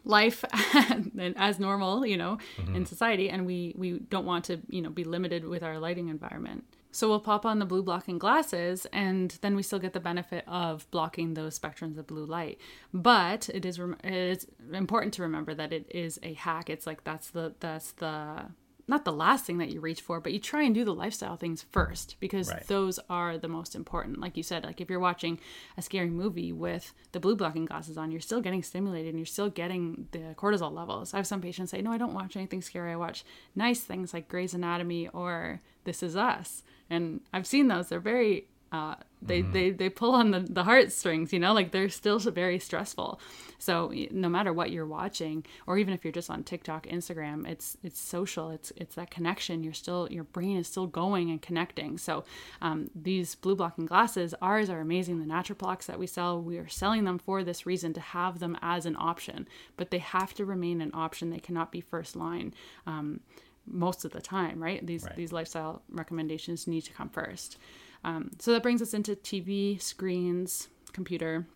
life 0.05 0.45
as 1.37 1.59
normal 1.59 2.07
you 2.07 2.17
know 2.17 2.39
mm-hmm. 2.57 2.75
in 2.77 2.87
society 2.87 3.29
and 3.29 3.47
we 3.47 3.75
we 3.77 3.99
don't 4.11 4.27
want 4.27 4.45
to 4.45 4.61
you 4.69 4.83
know 4.83 4.91
be 4.91 5.05
limited 5.05 5.45
with 5.45 5.63
our 5.63 5.79
lighting 5.79 6.09
environment 6.09 6.65
so 6.97 7.09
we'll 7.09 7.21
pop 7.21 7.45
on 7.45 7.59
the 7.59 7.67
blue 7.67 7.83
blocking 7.83 8.17
glasses 8.17 8.87
and 8.91 9.37
then 9.43 9.55
we 9.55 9.63
still 9.63 9.79
get 9.79 9.93
the 9.93 10.01
benefit 10.01 10.45
of 10.49 10.91
blocking 10.91 11.35
those 11.35 11.59
spectrums 11.59 11.99
of 11.99 12.07
blue 12.07 12.25
light. 12.25 12.59
But 12.95 13.51
it 13.51 13.67
is 13.67 13.79
it 13.79 14.15
is 14.15 14.47
important 14.73 15.13
to 15.15 15.23
remember 15.23 15.53
that 15.53 15.75
it 15.75 15.87
is 15.91 16.19
a 16.23 16.33
hack. 16.33 16.71
It's 16.71 16.87
like 16.87 17.05
that's 17.05 17.29
the 17.29 17.55
that's 17.61 17.93
the 17.93 18.47
not 18.89 19.05
the 19.05 19.13
last 19.13 19.45
thing 19.45 19.59
that 19.59 19.71
you 19.71 19.81
reach 19.81 20.01
for, 20.01 20.21
but 20.21 20.33
you 20.33 20.39
try 20.39 20.63
and 20.63 20.75
do 20.75 20.85
the 20.85 20.95
lifestyle 20.95 21.37
things 21.37 21.65
first 21.71 22.17
because 22.21 22.49
right. 22.49 22.67
those 22.67 23.01
are 23.11 23.37
the 23.37 23.49
most 23.49 23.75
important. 23.75 24.21
Like 24.21 24.37
you 24.37 24.43
said, 24.43 24.65
like 24.65 24.81
if 24.81 24.89
you're 24.89 25.01
watching 25.01 25.41
a 25.77 25.83
scary 25.83 26.11
movie 26.11 26.53
with 26.53 26.93
the 27.13 27.21
blue 27.21 27.37
blocking 27.37 27.65
glasses 27.65 27.99
on, 27.99 28.11
you're 28.11 28.21
still 28.21 28.41
getting 28.41 28.63
stimulated 28.63 29.11
and 29.11 29.19
you're 29.19 29.27
still 29.27 29.51
getting 29.51 30.07
the 30.13 30.35
cortisol 30.37 30.73
levels. 30.73 31.15
I 31.15 31.17
have 31.17 31.27
some 31.27 31.41
patients 31.41 31.71
say, 31.71 31.83
"No, 31.83 31.93
I 31.93 31.99
don't 31.99 32.15
watch 32.15 32.37
anything 32.37 32.63
scary. 32.63 32.93
I 32.93 32.97
watch 32.97 33.25
nice 33.55 33.81
things 33.81 34.15
like 34.15 34.29
Grey's 34.29 34.55
Anatomy 34.55 35.09
or 35.09 35.61
This 35.85 36.03
Is 36.03 36.17
Us." 36.17 36.63
and 36.89 37.21
I've 37.33 37.47
seen 37.47 37.69
those. 37.69 37.89
They're 37.89 38.01
very 38.01 38.47
uh, 38.77 38.95
they, 39.23 39.43
mm-hmm. 39.43 39.53
they 39.53 39.71
they 39.71 39.89
pull 39.89 40.15
on 40.15 40.31
the, 40.31 40.41
the 40.41 40.65
heartstrings, 40.65 41.33
you 41.33 41.39
know, 41.39 41.53
like 41.53 41.71
they're 41.71 41.89
still 41.89 42.19
very 42.19 42.59
stressful. 42.59 43.19
So 43.59 43.93
no 44.11 44.29
matter 44.29 44.53
what 44.53 44.71
you're 44.71 44.87
watching, 44.87 45.45
or 45.67 45.79
even 45.79 45.95
if 45.95 46.05
you're 46.05 46.13
just 46.13 46.29
on 46.29 46.45
TikTok, 46.45 46.87
Instagram, 46.87 47.49
it's 47.49 47.79
it's 47.83 47.99
social. 47.99 48.51
It's 48.51 48.73
it's 48.77 48.95
that 48.97 49.11
connection. 49.11 49.65
You're 49.65 49.73
still 49.73 50.09
your 50.11 50.25
brain 50.25 50.59
is 50.59 50.69
still 50.69 50.87
going 50.87 51.31
and 51.31 51.41
connecting. 51.41 51.97
So 51.97 52.25
um, 52.61 52.91
these 52.95 53.35
blue 53.35 53.57
blocking 53.57 53.87
glasses, 53.87 54.35
ours 54.43 54.69
are 54.69 54.81
amazing. 54.81 55.19
The 55.19 55.33
Naturoblocks 55.33 55.87
that 55.87 55.99
we 55.99 56.07
sell, 56.07 56.41
we 56.41 56.59
are 56.59 56.69
selling 56.69 57.05
them 57.05 57.19
for 57.19 57.43
this 57.43 57.65
reason 57.65 57.95
to 57.95 58.01
have 58.01 58.39
them 58.39 58.59
as 58.61 58.85
an 58.85 58.97
option, 58.99 59.49
but 59.77 59.91
they 59.91 59.99
have 59.99 60.35
to 60.35 60.45
remain 60.45 60.81
an 60.83 60.91
option. 60.93 61.31
They 61.31 61.39
cannot 61.39 61.73
be 61.73 61.81
first 61.81 62.15
line. 62.15 62.53
Um, 62.87 63.21
most 63.67 64.05
of 64.05 64.13
the 64.13 64.21
time, 64.21 64.63
right? 64.63 64.87
These 64.87 65.05
right. 65.05 65.17
these 65.17 65.33
lifestyle 65.33 65.83
recommendations 65.91 66.67
need 66.67 66.83
to 66.83 66.93
come 66.93 67.09
first. 67.09 67.59
Um, 68.07 68.31
so 68.39 68.53
that 68.53 68.63
brings 68.63 68.81
us 68.81 68.95
into 68.95 69.17
TV, 69.17 69.83
screens, 69.83 70.69
computer, 70.93 71.47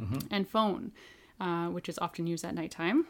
mm-hmm. 0.00 0.26
and 0.30 0.48
phone, 0.48 0.92
uh, 1.38 1.66
which 1.66 1.88
is 1.88 1.98
often 1.98 2.26
used 2.26 2.44
at 2.44 2.54
nighttime. 2.54 3.06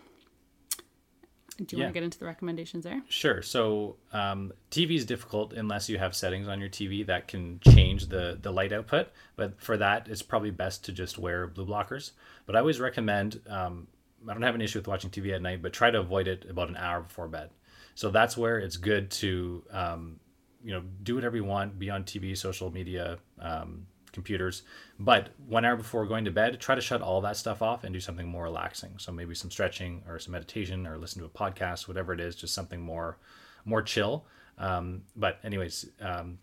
Do 1.56 1.74
you 1.74 1.80
yeah. 1.80 1.86
want 1.86 1.94
to 1.94 2.00
get 2.00 2.04
into 2.04 2.18
the 2.18 2.26
recommendations 2.26 2.84
there? 2.84 3.02
Sure. 3.08 3.40
So 3.40 3.96
um, 4.12 4.52
TV 4.70 4.96
is 4.96 5.04
difficult 5.04 5.52
unless 5.52 5.88
you 5.88 5.98
have 5.98 6.14
settings 6.14 6.48
on 6.48 6.60
your 6.60 6.68
TV 6.68 7.06
that 7.06 7.26
can 7.26 7.60
change 7.60 8.06
the 8.06 8.38
the 8.40 8.52
light 8.52 8.72
output. 8.72 9.08
But 9.34 9.60
for 9.60 9.76
that, 9.76 10.08
it's 10.08 10.22
probably 10.22 10.50
best 10.50 10.84
to 10.84 10.92
just 10.92 11.18
wear 11.18 11.48
blue 11.48 11.66
blockers. 11.66 12.12
But 12.46 12.54
I 12.54 12.60
always 12.60 12.78
recommend. 12.78 13.40
Um, 13.48 13.88
I 14.28 14.32
don't 14.32 14.42
have 14.42 14.54
an 14.54 14.60
issue 14.60 14.78
with 14.78 14.88
watching 14.88 15.10
TV 15.10 15.34
at 15.34 15.42
night, 15.42 15.62
but 15.62 15.72
try 15.72 15.90
to 15.90 15.98
avoid 15.98 16.26
it 16.28 16.46
about 16.48 16.68
an 16.68 16.76
hour 16.76 17.00
before 17.00 17.28
bed. 17.28 17.50
So 17.94 18.10
that's 18.10 18.36
where 18.36 18.58
it's 18.58 18.76
good 18.76 19.10
to, 19.12 19.64
um, 19.70 20.20
you 20.62 20.72
know, 20.72 20.82
do 21.02 21.14
whatever 21.14 21.36
you 21.36 21.44
want, 21.44 21.78
be 21.78 21.90
on 21.90 22.04
TV, 22.04 22.36
social 22.36 22.70
media, 22.70 23.18
um, 23.40 23.86
computers. 24.12 24.62
But 24.98 25.30
one 25.46 25.64
hour 25.64 25.76
before 25.76 26.06
going 26.06 26.24
to 26.24 26.30
bed, 26.30 26.60
try 26.60 26.74
to 26.74 26.80
shut 26.80 27.02
all 27.02 27.20
that 27.20 27.36
stuff 27.36 27.62
off 27.62 27.84
and 27.84 27.92
do 27.92 28.00
something 28.00 28.26
more 28.26 28.44
relaxing. 28.44 28.94
So 28.98 29.12
maybe 29.12 29.34
some 29.34 29.50
stretching 29.50 30.02
or 30.08 30.18
some 30.18 30.32
meditation 30.32 30.86
or 30.86 30.98
listen 30.98 31.20
to 31.20 31.26
a 31.26 31.30
podcast, 31.30 31.88
whatever 31.88 32.12
it 32.12 32.20
is, 32.20 32.34
just 32.34 32.54
something 32.54 32.80
more, 32.80 33.18
more 33.64 33.82
chill. 33.82 34.24
Um, 34.58 35.02
but 35.14 35.38
anyways, 35.44 35.90
um, 36.00 36.38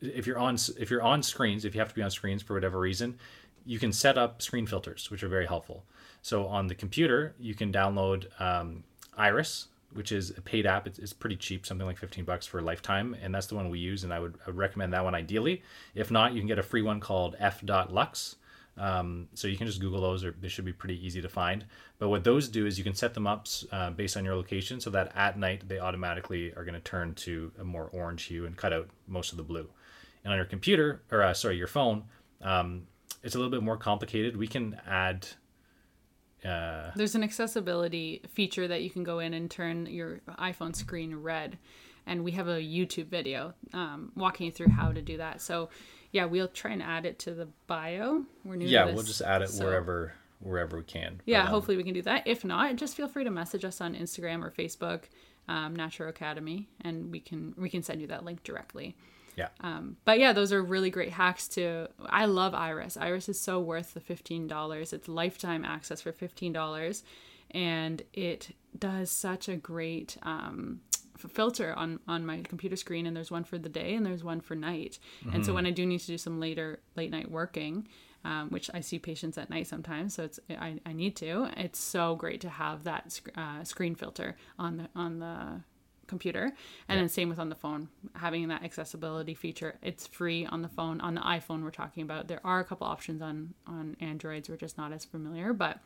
if 0.00 0.26
you're 0.26 0.38
on 0.38 0.56
if 0.78 0.90
you're 0.90 1.02
on 1.02 1.22
screens, 1.22 1.64
if 1.64 1.74
you 1.74 1.80
have 1.80 1.88
to 1.88 1.94
be 1.94 2.02
on 2.02 2.10
screens 2.10 2.42
for 2.42 2.54
whatever 2.54 2.78
reason, 2.78 3.18
you 3.64 3.78
can 3.78 3.92
set 3.92 4.16
up 4.16 4.40
screen 4.42 4.66
filters, 4.66 5.10
which 5.10 5.22
are 5.22 5.28
very 5.28 5.46
helpful. 5.46 5.84
So 6.22 6.46
on 6.46 6.66
the 6.66 6.74
computer, 6.74 7.34
you 7.38 7.54
can 7.54 7.72
download 7.72 8.28
um, 8.40 8.84
Iris, 9.16 9.68
which 9.92 10.12
is 10.12 10.30
a 10.36 10.40
paid 10.40 10.66
app. 10.66 10.86
It's, 10.86 10.98
it's, 10.98 11.12
pretty 11.12 11.36
cheap, 11.36 11.66
something 11.66 11.86
like 11.86 11.96
15 11.96 12.24
bucks 12.24 12.46
for 12.46 12.58
a 12.58 12.62
lifetime. 12.62 13.16
And 13.22 13.34
that's 13.34 13.46
the 13.46 13.54
one 13.54 13.70
we 13.70 13.78
use. 13.78 14.04
And 14.04 14.12
I 14.12 14.20
would, 14.20 14.38
I 14.46 14.50
would 14.50 14.56
recommend 14.56 14.92
that 14.92 15.04
one 15.04 15.14
ideally. 15.14 15.62
If 15.94 16.10
not, 16.10 16.32
you 16.34 16.40
can 16.40 16.48
get 16.48 16.58
a 16.58 16.62
free 16.62 16.82
one 16.82 17.00
called 17.00 17.36
f.lux. 17.38 18.36
Um, 18.76 19.28
so 19.34 19.48
you 19.48 19.56
can 19.56 19.66
just 19.66 19.80
Google 19.80 20.00
those, 20.00 20.24
or 20.24 20.34
they 20.40 20.48
should 20.48 20.64
be 20.64 20.72
pretty 20.72 21.04
easy 21.04 21.20
to 21.20 21.28
find. 21.28 21.64
But 21.98 22.10
what 22.10 22.22
those 22.22 22.48
do 22.48 22.64
is 22.64 22.78
you 22.78 22.84
can 22.84 22.94
set 22.94 23.12
them 23.12 23.26
up 23.26 23.48
uh, 23.72 23.90
based 23.90 24.16
on 24.16 24.24
your 24.24 24.36
location, 24.36 24.80
so 24.80 24.90
that 24.90 25.10
at 25.16 25.36
night 25.36 25.68
they 25.68 25.80
automatically 25.80 26.54
are 26.54 26.64
going 26.64 26.74
to 26.74 26.80
turn 26.80 27.14
to 27.14 27.50
a 27.58 27.64
more 27.64 27.90
orange 27.92 28.24
hue 28.24 28.46
and 28.46 28.56
cut 28.56 28.72
out 28.72 28.88
most 29.08 29.32
of 29.32 29.36
the 29.36 29.42
blue. 29.42 29.68
And 30.22 30.32
on 30.32 30.38
your 30.38 30.46
computer, 30.46 31.02
or 31.10 31.22
uh, 31.22 31.34
sorry, 31.34 31.56
your 31.56 31.66
phone, 31.66 32.04
um, 32.40 32.86
it's 33.24 33.34
a 33.34 33.38
little 33.38 33.50
bit 33.50 33.62
more 33.62 33.76
complicated. 33.76 34.36
We 34.36 34.46
can 34.46 34.80
add 34.86 35.26
Uh, 36.44 36.90
There's 36.94 37.14
an 37.14 37.22
accessibility 37.24 38.22
feature 38.32 38.68
that 38.68 38.82
you 38.82 38.90
can 38.90 39.04
go 39.04 39.18
in 39.18 39.34
and 39.34 39.50
turn 39.50 39.86
your 39.86 40.20
iPhone 40.38 40.74
screen 40.74 41.14
red. 41.16 41.58
And 42.06 42.24
we 42.24 42.30
have 42.32 42.48
a 42.48 42.58
YouTube 42.58 43.08
video 43.08 43.52
um, 43.74 44.12
walking 44.16 44.46
you 44.46 44.52
through 44.52 44.70
how 44.70 44.92
to 44.92 45.02
do 45.02 45.18
that. 45.18 45.42
So, 45.42 45.68
yeah, 46.10 46.24
we'll 46.24 46.48
try 46.48 46.70
and 46.70 46.82
add 46.82 47.04
it 47.04 47.18
to 47.20 47.34
the 47.34 47.48
bio. 47.66 48.24
We're 48.44 48.56
new 48.56 48.64
to 48.66 48.70
yeah, 48.70 48.86
this, 48.86 48.94
we'll 48.94 49.04
just 49.04 49.20
add 49.20 49.42
it 49.42 49.50
so- 49.50 49.64
wherever 49.64 50.14
wherever 50.40 50.76
we 50.78 50.84
can. 50.84 51.20
Yeah, 51.26 51.40
But, 51.42 51.46
um, 51.46 51.52
hopefully 51.52 51.76
we 51.76 51.82
can 51.82 51.94
do 51.94 52.02
that. 52.02 52.26
If 52.26 52.44
not, 52.44 52.76
just 52.76 52.96
feel 52.96 53.08
free 53.08 53.24
to 53.24 53.30
message 53.30 53.64
us 53.64 53.80
on 53.80 53.94
Instagram 53.94 54.42
or 54.44 54.52
Facebook, 54.52 55.02
um, 55.48 55.76
Naturo 55.76 56.08
Academy, 56.08 56.68
and 56.80 57.10
we 57.10 57.20
can 57.20 57.54
we 57.58 57.68
can 57.68 57.82
send 57.82 58.00
you 58.00 58.06
that 58.06 58.24
link 58.24 58.42
directly. 58.44 58.96
Yeah. 59.38 59.48
Um, 59.60 59.96
but 60.04 60.18
yeah, 60.18 60.32
those 60.32 60.52
are 60.52 60.62
really 60.62 60.90
great 60.90 61.12
hacks 61.12 61.46
to. 61.56 61.88
I 62.06 62.24
love 62.26 62.54
Iris. 62.54 62.96
Iris 62.96 63.28
is 63.28 63.40
so 63.40 63.60
worth 63.60 63.94
the 63.94 64.00
fifteen 64.00 64.48
dollars. 64.48 64.92
It's 64.92 65.08
lifetime 65.08 65.64
access 65.64 66.00
for 66.00 66.12
fifteen 66.12 66.52
dollars, 66.52 67.04
and 67.52 68.02
it 68.12 68.54
does 68.76 69.10
such 69.10 69.48
a 69.48 69.56
great 69.56 70.16
um, 70.22 70.80
f- 71.22 71.30
filter 71.30 71.72
on 71.76 72.00
on 72.08 72.26
my 72.26 72.42
computer 72.42 72.76
screen. 72.76 73.06
And 73.06 73.16
there's 73.16 73.30
one 73.30 73.44
for 73.44 73.58
the 73.58 73.68
day, 73.68 73.94
and 73.94 74.04
there's 74.04 74.24
one 74.24 74.40
for 74.40 74.56
night. 74.56 74.98
And 75.32 75.46
so 75.46 75.54
when 75.54 75.66
I 75.66 75.70
do 75.70 75.86
need 75.86 76.00
to 76.00 76.06
do 76.08 76.18
some 76.18 76.40
later 76.40 76.80
late 76.96 77.10
night 77.10 77.30
working. 77.30 77.86
Um, 78.24 78.48
which 78.50 78.68
I 78.74 78.80
see 78.80 78.98
patients 78.98 79.38
at 79.38 79.48
night 79.48 79.68
sometimes, 79.68 80.14
so 80.14 80.24
it's 80.24 80.40
I, 80.50 80.80
I 80.84 80.92
need 80.92 81.14
to. 81.16 81.48
It's 81.56 81.78
so 81.78 82.16
great 82.16 82.40
to 82.40 82.48
have 82.48 82.82
that 82.82 83.12
sc- 83.12 83.30
uh, 83.36 83.62
screen 83.62 83.94
filter 83.94 84.36
on 84.58 84.76
the 84.78 84.88
on 84.96 85.20
the 85.20 85.62
computer 86.08 86.52
and 86.88 86.98
then 87.00 87.08
same 87.08 87.28
with 87.28 87.38
on 87.38 87.48
the 87.48 87.54
phone 87.54 87.88
having 88.16 88.48
that 88.48 88.64
accessibility 88.64 89.34
feature 89.34 89.76
it's 89.82 90.06
free 90.06 90.44
on 90.46 90.62
the 90.62 90.68
phone 90.68 91.00
on 91.00 91.14
the 91.14 91.20
iphone 91.20 91.62
we're 91.62 91.70
talking 91.70 92.02
about 92.02 92.26
there 92.26 92.40
are 92.44 92.58
a 92.60 92.64
couple 92.64 92.86
options 92.86 93.22
on 93.22 93.54
on 93.66 93.96
androids 94.00 94.48
we're 94.48 94.56
just 94.56 94.76
not 94.78 94.92
as 94.92 95.04
familiar 95.04 95.52
but 95.52 95.78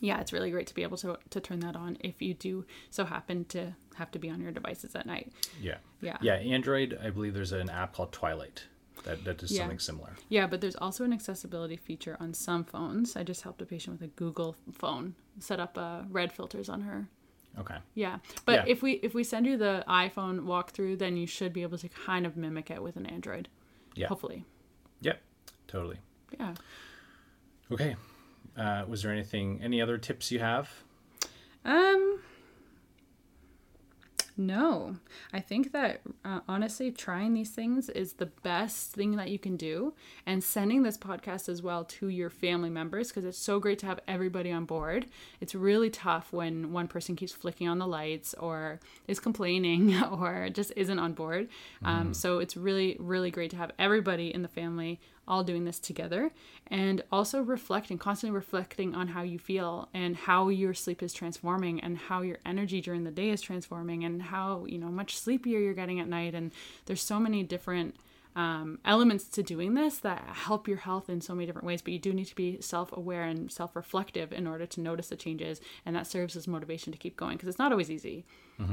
yeah 0.00 0.20
it's 0.20 0.32
really 0.32 0.50
great 0.50 0.66
to 0.66 0.74
be 0.74 0.82
able 0.82 0.96
to 0.96 1.18
to 1.30 1.40
turn 1.40 1.60
that 1.60 1.74
on 1.74 1.96
if 2.00 2.20
you 2.22 2.34
do 2.34 2.64
so 2.90 3.04
happen 3.04 3.44
to 3.46 3.74
have 3.96 4.10
to 4.10 4.18
be 4.18 4.30
on 4.30 4.40
your 4.40 4.52
devices 4.52 4.94
at 4.94 5.06
night 5.06 5.32
Yeah. 5.60 5.78
Yeah. 6.00 6.18
Yeah. 6.20 6.34
Android, 6.34 6.96
I 7.02 7.10
believe 7.10 7.34
there's 7.34 7.50
an 7.52 7.68
app 7.68 7.94
called 7.94 8.12
Twilight 8.12 8.64
that, 9.04 9.24
that 9.24 9.38
does 9.38 9.50
Yeah. 9.50 9.62
something 9.62 9.78
similar. 9.78 10.12
yeah 10.28 10.46
but 10.46 10.60
there's 10.60 10.76
also 10.76 11.04
an 11.04 11.12
accessibility 11.12 11.76
feature 11.76 12.16
on 12.20 12.34
some 12.34 12.62
phones 12.64 13.16
i 13.16 13.22
just 13.22 13.42
helped 13.42 13.62
a 13.62 13.66
patient 13.66 14.00
with 14.00 14.10
a 14.10 14.12
google 14.14 14.54
phone 14.72 15.14
set 15.40 15.58
up 15.58 15.76
uh, 15.78 16.02
red 16.10 16.32
filters 16.32 16.68
on 16.68 16.82
her 16.82 17.08
Okay. 17.58 17.76
yeah 17.94 18.18
but 18.44 18.54
Yeah. 18.66 18.72
if 18.72 18.82
we 18.82 18.92
if 18.94 19.14
we 19.14 19.24
send 19.24 19.46
you 19.46 19.56
the 19.56 19.84
iphone 19.88 20.40
walkthrough 20.40 20.98
then 20.98 21.16
you 21.16 21.26
should 21.26 21.52
be 21.52 21.62
able 21.62 21.78
to 21.78 21.88
kind 21.88 22.24
of 22.26 22.36
mimic 22.36 22.70
it 22.70 22.82
with 22.82 22.96
an 22.96 23.06
android 23.06 23.48
Yeah. 23.94 24.08
hopefully 24.08 24.44
Yep. 25.00 25.20
Totally. 25.66 25.98
yeah 26.38 26.54
Okay. 27.70 27.96
Uh, 28.56 28.84
was 28.88 29.02
there 29.02 29.12
anything, 29.12 29.60
any 29.62 29.80
other 29.80 29.98
tips 29.98 30.32
you 30.32 30.38
have? 30.40 30.68
Um, 31.64 32.18
no, 34.38 34.96
I 35.32 35.40
think 35.40 35.72
that 35.72 36.00
uh, 36.24 36.40
honestly, 36.48 36.92
trying 36.92 37.34
these 37.34 37.50
things 37.50 37.88
is 37.88 38.14
the 38.14 38.26
best 38.26 38.92
thing 38.92 39.16
that 39.16 39.30
you 39.30 39.38
can 39.38 39.56
do, 39.56 39.94
and 40.24 40.42
sending 40.42 40.84
this 40.84 40.96
podcast 40.96 41.48
as 41.48 41.60
well 41.60 41.84
to 41.84 42.08
your 42.08 42.30
family 42.30 42.70
members 42.70 43.08
because 43.08 43.24
it's 43.24 43.36
so 43.36 43.58
great 43.58 43.80
to 43.80 43.86
have 43.86 43.98
everybody 44.06 44.52
on 44.52 44.64
board. 44.64 45.06
It's 45.40 45.54
really 45.54 45.90
tough 45.90 46.32
when 46.32 46.72
one 46.72 46.86
person 46.86 47.16
keeps 47.16 47.32
flicking 47.32 47.68
on 47.68 47.78
the 47.78 47.86
lights 47.86 48.32
or 48.34 48.78
is 49.08 49.18
complaining 49.18 50.00
or 50.12 50.48
just 50.50 50.72
isn't 50.76 50.98
on 50.98 51.12
board. 51.14 51.48
Um, 51.84 52.14
so 52.14 52.38
it's 52.38 52.56
really, 52.56 52.96
really 53.00 53.30
great 53.30 53.50
to 53.50 53.56
have 53.56 53.72
everybody 53.78 54.32
in 54.32 54.42
the 54.42 54.48
family 54.48 55.00
all 55.28 55.44
doing 55.44 55.64
this 55.64 55.78
together 55.78 56.32
and 56.66 57.02
also 57.12 57.42
reflecting 57.42 57.98
constantly 57.98 58.34
reflecting 58.34 58.94
on 58.94 59.08
how 59.08 59.22
you 59.22 59.38
feel 59.38 59.88
and 59.94 60.16
how 60.16 60.48
your 60.48 60.74
sleep 60.74 61.02
is 61.02 61.12
transforming 61.12 61.80
and 61.80 61.96
how 61.96 62.22
your 62.22 62.38
energy 62.44 62.80
during 62.80 63.04
the 63.04 63.10
day 63.10 63.30
is 63.30 63.40
transforming 63.40 64.04
and 64.04 64.22
how 64.22 64.64
you 64.66 64.78
know 64.78 64.88
much 64.88 65.16
sleepier 65.16 65.60
you're 65.60 65.74
getting 65.74 66.00
at 66.00 66.08
night. 66.08 66.34
And 66.34 66.50
there's 66.86 67.02
so 67.02 67.20
many 67.20 67.42
different 67.42 67.94
um, 68.36 68.78
elements 68.84 69.24
to 69.30 69.42
doing 69.42 69.74
this 69.74 69.98
that 69.98 70.22
help 70.32 70.68
your 70.68 70.76
health 70.76 71.10
in 71.10 71.20
so 71.20 71.34
many 71.34 71.44
different 71.44 71.66
ways 71.66 71.82
but 71.82 71.92
you 71.92 71.98
do 71.98 72.12
need 72.12 72.26
to 72.26 72.36
be 72.36 72.60
self-aware 72.60 73.24
and 73.24 73.50
self-reflective 73.50 74.32
in 74.32 74.46
order 74.46 74.64
to 74.64 74.80
notice 74.80 75.08
the 75.08 75.16
changes 75.16 75.60
and 75.84 75.96
that 75.96 76.06
serves 76.06 76.36
as 76.36 76.46
motivation 76.46 76.92
to 76.92 76.98
keep 76.98 77.16
going 77.16 77.36
because 77.36 77.48
it's 77.48 77.58
not 77.58 77.72
always 77.72 77.90
easy. 77.90 78.24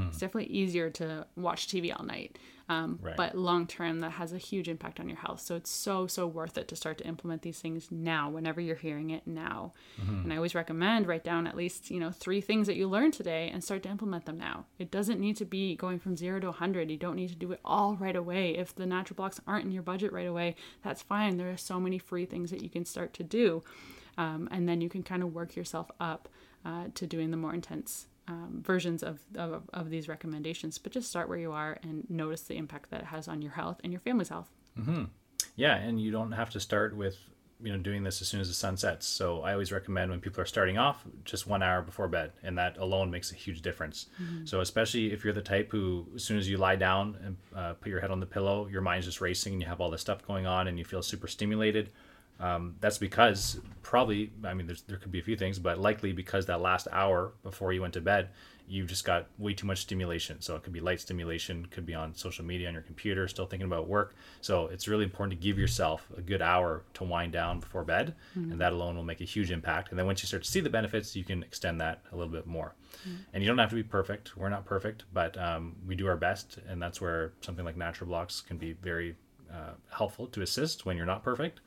It's 0.08 0.18
definitely 0.18 0.52
easier 0.54 0.90
to 0.90 1.26
watch 1.36 1.66
tv 1.66 1.92
all 1.98 2.04
night 2.06 2.38
um, 2.68 2.98
Right. 3.00 3.16
but 3.16 3.36
long 3.36 3.66
term 3.66 4.00
that 4.00 4.10
has 4.12 4.32
a 4.32 4.38
huge 4.38 4.68
impact 4.68 4.98
on 4.98 5.08
your 5.08 5.18
health. 5.18 5.40
So 5.40 5.54
it's 5.54 5.70
so 5.70 6.06
so 6.06 6.26
worth 6.26 6.58
it 6.58 6.66
to 6.68 6.76
start 6.76 6.98
to 6.98 7.06
implement 7.06 7.42
these 7.42 7.60
things 7.60 7.88
now 7.90 8.28
whenever 8.28 8.60
you're 8.60 8.74
hearing 8.76 9.10
it 9.10 9.26
now. 9.26 9.72
And 9.98 10.32
i 10.32 10.36
always 10.36 10.54
recommend 10.54 11.06
write 11.06 11.22
down 11.24 11.46
at 11.46 11.56
least 11.56 11.90
you 11.90 12.00
know 12.00 12.10
three 12.10 12.40
things 12.40 12.66
that 12.66 12.76
you 12.76 12.88
learned 12.88 13.14
today 13.14 13.50
and 13.52 13.62
start 13.62 13.82
to 13.84 13.88
implement 13.88 14.24
them 14.26 14.38
now. 14.38 14.66
It 14.78 14.90
doesn't 14.90 15.20
need 15.20 15.36
to 15.36 15.44
be 15.44 15.76
going 15.76 15.98
from 16.00 16.16
zero 16.16 16.40
to 16.40 16.46
100 16.48 16.90
you 16.90 16.96
don't 16.96 17.16
need 17.16 17.28
to 17.28 17.34
do 17.36 17.52
it 17.52 17.60
all 17.64 17.94
right 17.96 18.16
away. 18.16 18.56
If 18.56 18.74
the 18.74 18.84
Naturoblocks 18.84 19.40
aren't 19.46 19.64
in 19.66 19.72
your 19.72 19.82
budget 19.82 20.12
right 20.12 20.26
away 20.26 20.56
that's 20.82 21.02
fine. 21.02 21.36
There 21.36 21.50
are 21.50 21.56
so 21.56 21.78
many 21.80 21.98
free 21.98 22.26
things 22.26 22.50
that 22.50 22.62
you 22.62 22.68
can 22.68 22.84
start 22.84 23.12
to 23.14 23.22
do 23.22 23.62
um, 24.18 24.48
and 24.50 24.68
then 24.68 24.80
you 24.80 24.88
can 24.88 25.02
kind 25.02 25.22
of 25.22 25.34
work 25.34 25.54
yourself 25.56 25.90
up 26.00 26.28
uh, 26.64 26.86
to 26.94 27.06
doing 27.06 27.30
the 27.30 27.36
more 27.36 27.54
intense 27.54 28.06
um, 28.28 28.62
versions 28.64 29.02
of, 29.02 29.20
of, 29.36 29.62
of 29.72 29.90
these 29.90 30.08
recommendations 30.08 30.78
but 30.78 30.92
just 30.92 31.08
start 31.08 31.28
where 31.28 31.38
you 31.38 31.52
are 31.52 31.78
and 31.82 32.08
notice 32.10 32.42
the 32.42 32.56
impact 32.56 32.90
that 32.90 33.00
it 33.02 33.06
has 33.06 33.28
on 33.28 33.42
your 33.42 33.52
health 33.52 33.80
and 33.84 33.92
your 33.92 34.00
family's 34.00 34.28
health 34.28 34.50
Yeah, 35.56 35.76
and 35.76 36.00
you 36.00 36.10
don't 36.10 36.32
have 36.32 36.50
to 36.50 36.60
start 36.60 36.94
with 36.96 37.16
you 37.62 37.72
know 37.72 37.78
doing 37.78 38.02
this 38.04 38.20
as 38.20 38.28
soon 38.28 38.40
as 38.40 38.48
the 38.48 38.54
sun 38.54 38.76
sets. 38.76 39.06
So 39.06 39.40
I 39.42 39.52
always 39.52 39.72
recommend 39.72 40.10
when 40.10 40.20
people 40.20 40.42
are 40.42 40.46
starting 40.46 40.76
off 40.76 41.04
just 41.24 41.46
one 41.46 41.62
hour 41.62 41.80
before 41.82 42.08
bed, 42.08 42.32
and 42.42 42.58
that 42.58 42.76
alone 42.76 43.10
makes 43.10 43.32
a 43.32 43.34
huge 43.34 43.62
difference. 43.62 44.06
So 44.46 44.60
especially 44.60 45.12
if 45.12 45.24
you're 45.24 45.32
the 45.32 45.40
type 45.42 45.70
who, 45.70 46.06
as 46.14 46.24
soon 46.24 46.36
as 46.36 46.48
you 46.48 46.58
lie 46.58 46.76
down 46.76 47.16
and 47.24 47.36
uh, 47.54 47.72
put 47.74 47.88
your 47.88 48.00
head 48.00 48.10
on 48.10 48.20
the 48.20 48.26
pillow, 48.26 48.66
your 48.66 48.82
mind's 48.82 49.06
just 49.06 49.20
racing, 49.22 49.54
and 49.54 49.62
you 49.62 49.68
have 49.68 49.80
all 49.80 49.90
this 49.90 50.02
stuff 50.02 50.26
going 50.26 50.46
on, 50.46 50.68
and 50.68 50.78
you 50.78 50.84
feel 50.84 51.02
super 51.02 51.28
stimulated. 51.28 51.90
Um, 52.38 52.76
that's 52.80 52.98
because 52.98 53.60
probably, 53.82 54.30
I 54.44 54.52
mean, 54.52 54.66
there's, 54.66 54.82
there 54.82 54.98
could 54.98 55.12
be 55.12 55.20
a 55.20 55.22
few 55.22 55.36
things, 55.36 55.58
but 55.58 55.78
likely 55.78 56.12
because 56.12 56.46
that 56.46 56.60
last 56.60 56.88
hour 56.92 57.32
before 57.42 57.72
you 57.72 57.80
went 57.80 57.94
to 57.94 58.00
bed, 58.00 58.28
you 58.68 58.84
just 58.84 59.04
got 59.04 59.28
way 59.38 59.54
too 59.54 59.66
much 59.66 59.78
stimulation. 59.78 60.40
So 60.40 60.56
it 60.56 60.64
could 60.64 60.72
be 60.72 60.80
light 60.80 61.00
stimulation, 61.00 61.66
could 61.66 61.86
be 61.86 61.94
on 61.94 62.12
social 62.14 62.44
media, 62.44 62.66
on 62.66 62.74
your 62.74 62.82
computer, 62.82 63.28
still 63.28 63.46
thinking 63.46 63.66
about 63.66 63.86
work. 63.86 64.16
So 64.40 64.66
it's 64.66 64.88
really 64.88 65.04
important 65.04 65.40
to 65.40 65.46
give 65.46 65.56
yourself 65.56 66.08
a 66.16 66.20
good 66.20 66.42
hour 66.42 66.82
to 66.94 67.04
wind 67.04 67.32
down 67.32 67.60
before 67.60 67.84
bed, 67.84 68.14
and 68.34 68.60
that 68.60 68.72
alone 68.72 68.96
will 68.96 69.04
make 69.04 69.20
a 69.20 69.24
huge 69.24 69.52
impact. 69.52 69.90
And 69.90 69.98
then 69.98 70.04
once 70.04 70.20
you 70.20 70.26
start 70.26 70.42
to 70.42 70.50
see 70.50 70.60
the 70.60 70.68
benefits, 70.68 71.14
you 71.14 71.22
can 71.22 71.44
extend 71.44 71.80
that 71.80 72.02
a 72.10 72.16
little 72.16 72.32
bit 72.32 72.46
more. 72.46 72.74
And 73.32 73.42
you 73.42 73.48
don't 73.48 73.58
have 73.58 73.70
to 73.70 73.76
be 73.76 73.84
perfect. 73.84 74.36
We're 74.36 74.48
not 74.48 74.64
perfect, 74.66 75.04
but 75.12 75.38
um, 75.38 75.76
we 75.86 75.94
do 75.94 76.08
our 76.08 76.16
best, 76.16 76.58
and 76.68 76.82
that's 76.82 77.00
where 77.00 77.34
something 77.42 77.64
like 77.64 77.76
Naturoblocks 77.76 78.44
can 78.44 78.56
be 78.58 78.72
very 78.72 79.14
uh, 79.48 79.74
helpful 79.90 80.26
to 80.26 80.42
assist 80.42 80.84
when 80.84 80.96
you're 80.96 81.06
not 81.06 81.22
perfect. 81.22 81.60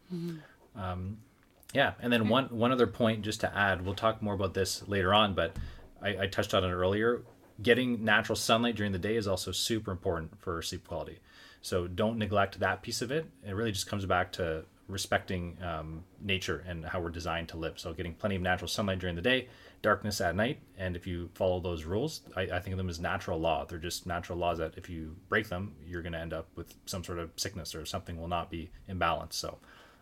Yeah, 1.74 1.94
and 2.02 2.12
then 2.12 2.30
one 2.30 2.46
one 2.46 2.72
other 2.72 2.88
point 2.88 3.22
just 3.22 3.42
to 3.42 3.56
add, 3.56 3.86
we'll 3.86 3.94
talk 3.94 4.22
more 4.22 4.34
about 4.34 4.54
this 4.54 4.88
later 4.88 5.14
on, 5.14 5.36
but 5.36 5.56
I, 6.02 6.24
I 6.24 6.28
touched 6.28 6.54
on 6.54 6.64
it 6.64 6.72
earlier. 6.72 7.22
Getting 7.62 8.04
natural 8.04 8.36
sunlight 8.36 8.76
during 8.76 8.92
the 8.92 9.00
day 9.00 9.16
is 9.16 9.28
also 9.28 9.52
super 9.52 9.92
important 9.92 10.40
for 10.42 10.62
sleep 10.62 10.88
quality. 10.88 11.20
So 11.62 11.88
don't 11.88 12.18
neglect 12.18 12.60
that 12.60 12.82
piece 12.82 13.02
of 13.02 13.12
it. 13.12 13.26
It 13.46 13.52
really 13.52 13.72
just 13.72 13.86
comes 13.86 14.06
back 14.06 14.32
to 14.34 14.64
respecting 14.88 15.58
um, 15.62 16.04
nature 16.22 16.64
and 16.68 16.84
how 16.84 17.00
we're 17.02 17.10
designed 17.10 17.50
to 17.50 17.58
live. 17.58 17.78
So 17.80 17.94
getting 17.94 18.16
plenty 18.16 18.36
of 18.36 18.42
natural 18.42 18.68
sunlight 18.68 19.00
during 19.00 19.16
the 19.16 19.22
day, 19.22 19.50
darkness 19.84 20.20
at 20.22 20.36
night, 20.36 20.62
and 20.78 20.96
if 20.96 21.06
you 21.06 21.30
follow 21.36 21.60
those 21.60 21.84
rules, 21.84 22.22
I, 22.36 22.44
I 22.44 22.60
think 22.60 22.72
of 22.72 22.78
them 22.78 22.90
as 22.90 23.00
natural 23.00 23.40
law. 23.40 23.66
They're 23.66 23.78
just 23.78 24.08
natural 24.08 24.40
laws 24.40 24.58
that 24.58 24.74
if 24.78 24.90
you 24.90 25.16
break 25.28 25.50
them, 25.50 25.76
you're 25.86 26.02
going 26.02 26.14
to 26.14 26.20
end 26.20 26.34
up 26.34 26.48
with 26.56 26.74
some 26.86 27.04
sort 27.04 27.20
of 27.20 27.30
sickness 27.36 27.76
or 27.76 27.86
something 27.86 28.20
will 28.20 28.28
not 28.28 28.50
be 28.50 28.72
in 28.88 28.98
balance. 28.98 29.36
So 29.36 29.60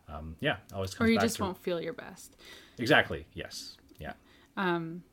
um, 0.10 0.36
yeah, 0.40 0.58
always 0.74 0.94
comes 0.94 1.10
or 1.10 1.12
you 1.12 1.20
just 1.20 1.38
to 1.38 1.44
won't 1.44 1.58
feel 1.58 1.82
your 1.82 1.94
best 1.94 2.36
Exactly. 2.80 3.26
Yes. 3.34 3.78
Yeah. 4.00 4.14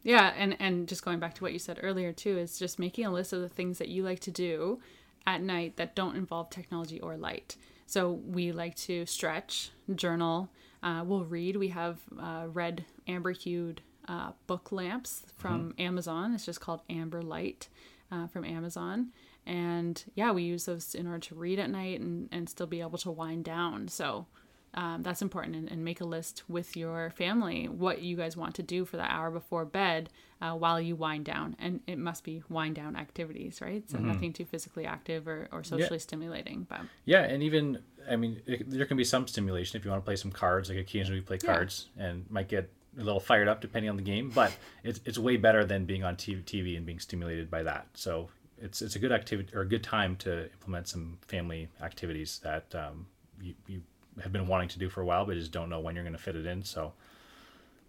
yeah 0.02 0.32
and 0.36 0.56
and 0.60 0.88
just 0.88 1.04
going 1.04 1.18
back 1.18 1.34
to 1.34 1.42
what 1.42 1.52
you 1.52 1.58
said 1.58 1.78
earlier 1.82 2.12
too 2.12 2.38
is 2.38 2.58
just 2.58 2.78
making 2.78 3.04
a 3.04 3.12
list 3.12 3.32
of 3.32 3.40
the 3.40 3.48
things 3.48 3.78
that 3.78 3.88
you 3.88 4.02
like 4.02 4.20
to 4.20 4.30
do 4.30 4.80
at 5.26 5.42
night 5.42 5.76
that 5.76 5.94
don't 5.94 6.16
involve 6.16 6.50
technology 6.50 7.00
or 7.00 7.16
light 7.16 7.56
so 7.86 8.12
we 8.26 8.52
like 8.52 8.74
to 8.74 9.04
stretch 9.06 9.70
journal 9.94 10.50
uh, 10.82 11.02
we'll 11.04 11.24
read 11.24 11.56
we 11.56 11.68
have 11.68 11.98
uh, 12.18 12.44
red 12.52 12.84
amber 13.06 13.32
hued 13.32 13.82
uh, 14.08 14.32
book 14.46 14.72
lamps 14.72 15.24
from 15.36 15.74
amazon 15.78 16.34
it's 16.34 16.46
just 16.46 16.60
called 16.60 16.80
amber 16.88 17.20
light 17.22 17.68
uh, 18.10 18.26
from 18.26 18.44
amazon 18.44 19.10
and 19.46 20.04
yeah 20.14 20.30
we 20.30 20.42
use 20.42 20.64
those 20.66 20.94
in 20.94 21.06
order 21.06 21.18
to 21.18 21.34
read 21.34 21.58
at 21.58 21.68
night 21.70 22.00
and, 22.00 22.28
and 22.32 22.48
still 22.48 22.66
be 22.66 22.80
able 22.80 22.98
to 22.98 23.10
wind 23.10 23.44
down 23.44 23.88
so 23.88 24.26
um, 24.74 25.02
that's 25.02 25.22
important 25.22 25.56
and, 25.56 25.70
and 25.70 25.84
make 25.84 26.00
a 26.00 26.04
list 26.04 26.42
with 26.48 26.76
your 26.76 27.10
family 27.10 27.68
what 27.68 28.02
you 28.02 28.16
guys 28.16 28.36
want 28.36 28.54
to 28.56 28.62
do 28.62 28.84
for 28.84 28.96
that 28.96 29.10
hour 29.10 29.30
before 29.30 29.64
bed 29.64 30.10
uh, 30.40 30.52
while 30.52 30.80
you 30.80 30.96
wind 30.96 31.24
down 31.24 31.56
and 31.58 31.80
it 31.86 31.98
must 31.98 32.24
be 32.24 32.42
wind 32.48 32.74
down 32.74 32.96
activities 32.96 33.60
right 33.60 33.88
so 33.90 33.98
nothing 33.98 34.32
too 34.32 34.44
physically 34.44 34.84
active 34.84 35.26
or, 35.28 35.48
or 35.52 35.62
socially 35.64 35.98
stimulating 35.98 36.66
but 36.68 36.80
Yeah, 37.04 37.22
and 37.22 37.42
even 37.42 37.78
I 38.10 38.16
mean, 38.16 38.42
it, 38.46 38.68
there 38.70 38.84
can 38.86 38.96
be 38.96 39.04
some 39.04 39.26
stimulation 39.26 39.78
if 39.78 39.84
you 39.84 39.90
want 39.90 40.02
to 40.02 40.04
play 40.04 40.16
some 40.16 40.30
cards. 40.30 40.68
Like 40.68 40.78
occasionally 40.78 41.20
we 41.20 41.24
play 41.24 41.38
Yeah. 41.42 41.54
cards 41.54 41.88
and 41.96 42.30
might 42.30 42.48
get 42.48 42.70
a 42.98 43.02
little 43.02 43.20
fired 43.20 43.48
up 43.48 43.60
depending 43.60 43.88
on 43.90 43.96
the 43.96 44.02
game, 44.02 44.30
but 44.34 44.52
it's 44.84 45.00
it's 45.04 45.18
way 45.18 45.36
better 45.36 45.64
than 45.64 45.84
being 45.84 46.04
on 46.04 46.16
TV 46.16 46.76
and 46.76 46.84
being 46.84 47.00
stimulated 47.00 47.50
by 47.50 47.62
that. 47.62 47.86
So 47.94 48.28
it's 48.58 48.82
it's 48.82 48.96
a 48.96 48.98
good 48.98 49.12
activity 49.12 49.54
or 49.54 49.62
a 49.62 49.66
good 49.68 49.82
time 49.82 50.16
to 50.16 50.50
implement 50.52 50.88
some 50.88 51.18
family 51.26 51.68
activities 51.82 52.40
that 52.42 52.74
um, 52.74 53.06
you 53.40 53.54
you 53.66 53.82
have 54.22 54.32
been 54.32 54.46
wanting 54.46 54.68
to 54.68 54.78
do 54.78 54.88
for 54.88 55.00
a 55.00 55.04
while, 55.04 55.24
but 55.26 55.34
just 55.34 55.52
don't 55.52 55.68
know 55.68 55.80
when 55.80 55.94
you're 55.94 56.04
going 56.04 56.16
to 56.16 56.22
fit 56.22 56.36
it 56.36 56.46
in. 56.46 56.64
So 56.64 56.92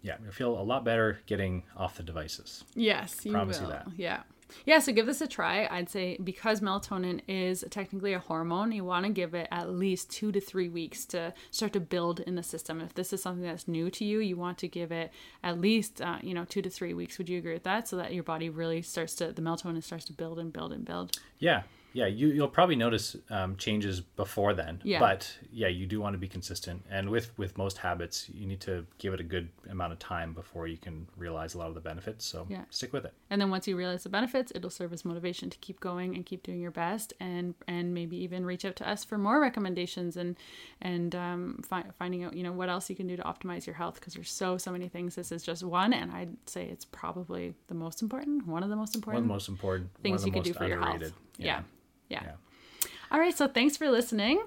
yeah, 0.02 0.16
you 0.24 0.30
feel 0.30 0.58
a 0.58 0.62
lot 0.62 0.84
better 0.84 1.20
getting 1.26 1.64
off 1.76 1.96
the 1.96 2.02
devices. 2.02 2.64
Yes, 2.74 3.24
you 3.24 3.32
Promise 3.32 3.60
will. 3.60 3.68
You 3.68 3.72
that. 3.72 3.86
Yeah. 3.96 4.20
Yeah, 4.64 4.78
so 4.78 4.92
give 4.92 5.06
this 5.06 5.20
a 5.20 5.26
try. 5.26 5.66
I'd 5.68 5.90
say 5.90 6.16
because 6.22 6.60
melatonin 6.60 7.20
is 7.26 7.64
technically 7.70 8.12
a 8.12 8.20
hormone, 8.20 8.70
you 8.70 8.84
want 8.84 9.04
to 9.04 9.10
give 9.10 9.34
it 9.34 9.48
at 9.50 9.70
least 9.70 10.08
two 10.10 10.30
to 10.30 10.40
three 10.40 10.68
weeks 10.68 11.04
to 11.06 11.34
start 11.50 11.72
to 11.72 11.80
build 11.80 12.20
in 12.20 12.36
the 12.36 12.44
system. 12.44 12.80
If 12.80 12.94
this 12.94 13.12
is 13.12 13.20
something 13.20 13.42
that's 13.42 13.66
new 13.66 13.90
to 13.90 14.04
you, 14.04 14.20
you 14.20 14.36
want 14.36 14.58
to 14.58 14.68
give 14.68 14.92
it 14.92 15.10
at 15.42 15.60
least, 15.60 16.00
uh, 16.00 16.18
you 16.22 16.32
know, 16.32 16.44
two 16.44 16.62
to 16.62 16.70
three 16.70 16.94
weeks. 16.94 17.18
Would 17.18 17.28
you 17.28 17.38
agree 17.38 17.54
with 17.54 17.64
that? 17.64 17.88
So 17.88 17.96
that 17.96 18.14
your 18.14 18.22
body 18.22 18.48
really 18.48 18.82
starts 18.82 19.16
to, 19.16 19.32
the 19.32 19.42
melatonin 19.42 19.82
starts 19.82 20.04
to 20.06 20.12
build 20.12 20.38
and 20.38 20.52
build 20.52 20.72
and 20.72 20.84
build. 20.84 21.18
Yeah, 21.40 21.62
yeah, 21.96 22.06
you 22.06 22.28
you'll 22.28 22.46
probably 22.48 22.76
notice 22.76 23.16
um, 23.30 23.56
changes 23.56 24.02
before 24.02 24.52
then. 24.52 24.82
Yeah. 24.84 25.00
But 25.00 25.34
yeah, 25.50 25.68
you 25.68 25.86
do 25.86 25.98
want 25.98 26.12
to 26.12 26.18
be 26.18 26.28
consistent, 26.28 26.84
and 26.90 27.08
with 27.08 27.36
with 27.38 27.56
most 27.56 27.78
habits, 27.78 28.28
you 28.28 28.46
need 28.46 28.60
to 28.60 28.84
give 28.98 29.14
it 29.14 29.20
a 29.20 29.22
good 29.22 29.48
amount 29.70 29.94
of 29.94 29.98
time 29.98 30.34
before 30.34 30.66
you 30.66 30.76
can 30.76 31.06
realize 31.16 31.54
a 31.54 31.58
lot 31.58 31.68
of 31.68 31.74
the 31.74 31.80
benefits. 31.80 32.26
So 32.26 32.46
yeah. 32.50 32.64
stick 32.68 32.92
with 32.92 33.06
it. 33.06 33.14
And 33.30 33.40
then 33.40 33.48
once 33.48 33.66
you 33.66 33.78
realize 33.78 34.02
the 34.02 34.10
benefits, 34.10 34.52
it'll 34.54 34.68
serve 34.68 34.92
as 34.92 35.06
motivation 35.06 35.48
to 35.48 35.56
keep 35.58 35.80
going 35.80 36.14
and 36.14 36.26
keep 36.26 36.42
doing 36.42 36.60
your 36.60 36.70
best, 36.70 37.14
and 37.18 37.54
and 37.66 37.94
maybe 37.94 38.18
even 38.18 38.44
reach 38.44 38.66
out 38.66 38.76
to 38.76 38.88
us 38.88 39.02
for 39.02 39.16
more 39.16 39.40
recommendations 39.40 40.18
and 40.18 40.36
and 40.82 41.14
um, 41.14 41.62
fi- 41.66 41.90
finding 41.98 42.24
out 42.24 42.36
you 42.36 42.42
know 42.42 42.52
what 42.52 42.68
else 42.68 42.90
you 42.90 42.96
can 42.96 43.06
do 43.06 43.16
to 43.16 43.22
optimize 43.22 43.64
your 43.64 43.74
health 43.74 43.94
because 43.94 44.12
there's 44.12 44.30
so 44.30 44.58
so 44.58 44.70
many 44.70 44.88
things. 44.88 45.14
This 45.14 45.32
is 45.32 45.42
just 45.42 45.64
one, 45.64 45.94
and 45.94 46.12
I'd 46.12 46.36
say 46.44 46.66
it's 46.66 46.84
probably 46.84 47.54
the 47.68 47.74
most 47.74 48.02
important, 48.02 48.46
one 48.46 48.62
of 48.62 48.68
the 48.68 48.76
most 48.76 48.94
important, 48.94 49.14
one 49.14 49.22
of 49.22 49.28
the 49.28 49.34
most 49.34 49.48
important 49.48 49.88
things 50.02 50.26
you 50.26 50.32
can 50.32 50.42
do 50.42 50.52
for 50.52 50.64
underrated. 50.64 51.00
your 51.00 51.08
health. 51.08 51.12
yeah. 51.38 51.46
yeah. 51.46 51.62
Yeah. 52.08 52.22
yeah. 52.24 52.88
All 53.10 53.20
right. 53.20 53.36
So 53.36 53.48
thanks 53.48 53.76
for 53.76 53.90
listening. 53.90 54.42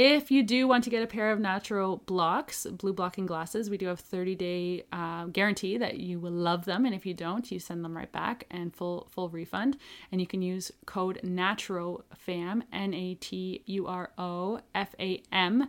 If 0.00 0.30
you 0.30 0.44
do 0.44 0.68
want 0.68 0.84
to 0.84 0.90
get 0.90 1.02
a 1.02 1.08
pair 1.08 1.32
of 1.32 1.40
natural 1.40 1.96
blocks, 2.06 2.66
blue 2.66 2.92
blocking 2.92 3.26
glasses, 3.26 3.68
we 3.68 3.76
do 3.76 3.86
have 3.86 3.98
30 3.98 4.36
day 4.36 4.84
uh, 4.92 5.24
guarantee 5.24 5.76
that 5.78 5.98
you 5.98 6.20
will 6.20 6.30
love 6.30 6.66
them. 6.66 6.86
And 6.86 6.94
if 6.94 7.04
you 7.04 7.14
don't, 7.14 7.50
you 7.50 7.58
send 7.58 7.84
them 7.84 7.96
right 7.96 8.12
back 8.12 8.44
and 8.48 8.72
full 8.72 9.08
full 9.10 9.28
refund. 9.28 9.76
And 10.12 10.20
you 10.20 10.26
can 10.28 10.40
use 10.40 10.70
code 10.86 11.20
NATUROFAM, 11.24 12.62
N 12.72 12.94
A 12.94 13.14
T 13.14 13.62
U 13.66 13.88
R 13.88 14.12
O 14.16 14.60
F 14.72 14.94
A 15.00 15.20
M. 15.32 15.68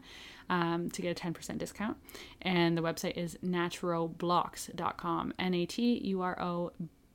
Um, 0.52 0.90
to 0.92 1.02
get 1.04 1.20
a 1.20 1.28
10% 1.28 1.60
discount. 1.60 1.98
And 2.42 2.76
the 2.76 2.82
website 2.82 3.18
is 3.18 3.38
naturoblocks.com. 3.44 5.34
N 5.40 5.54
A 5.56 5.66
T 5.66 6.02
U 6.06 6.22
R 6.22 6.40
O 6.40 6.72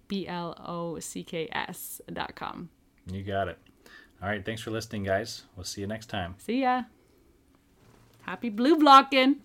B 0.09 0.27
L 0.27 0.57
O 0.67 0.99
C 0.99 1.23
K 1.23 1.49
S.com. 1.53 2.71
You 3.13 3.23
got 3.23 3.47
it. 3.47 3.59
All 4.25 4.31
right. 4.31 4.43
Thanks 4.43 4.63
for 4.63 4.71
listening, 4.71 5.05
guys. 5.05 5.43
We'll 5.55 5.65
see 5.65 5.83
you 5.83 5.87
next 5.87 6.07
time. 6.07 6.35
See 6.39 6.63
ya. 6.63 6.85
Happy 8.23 8.49
blue 8.49 8.79
blocking. 8.79 9.37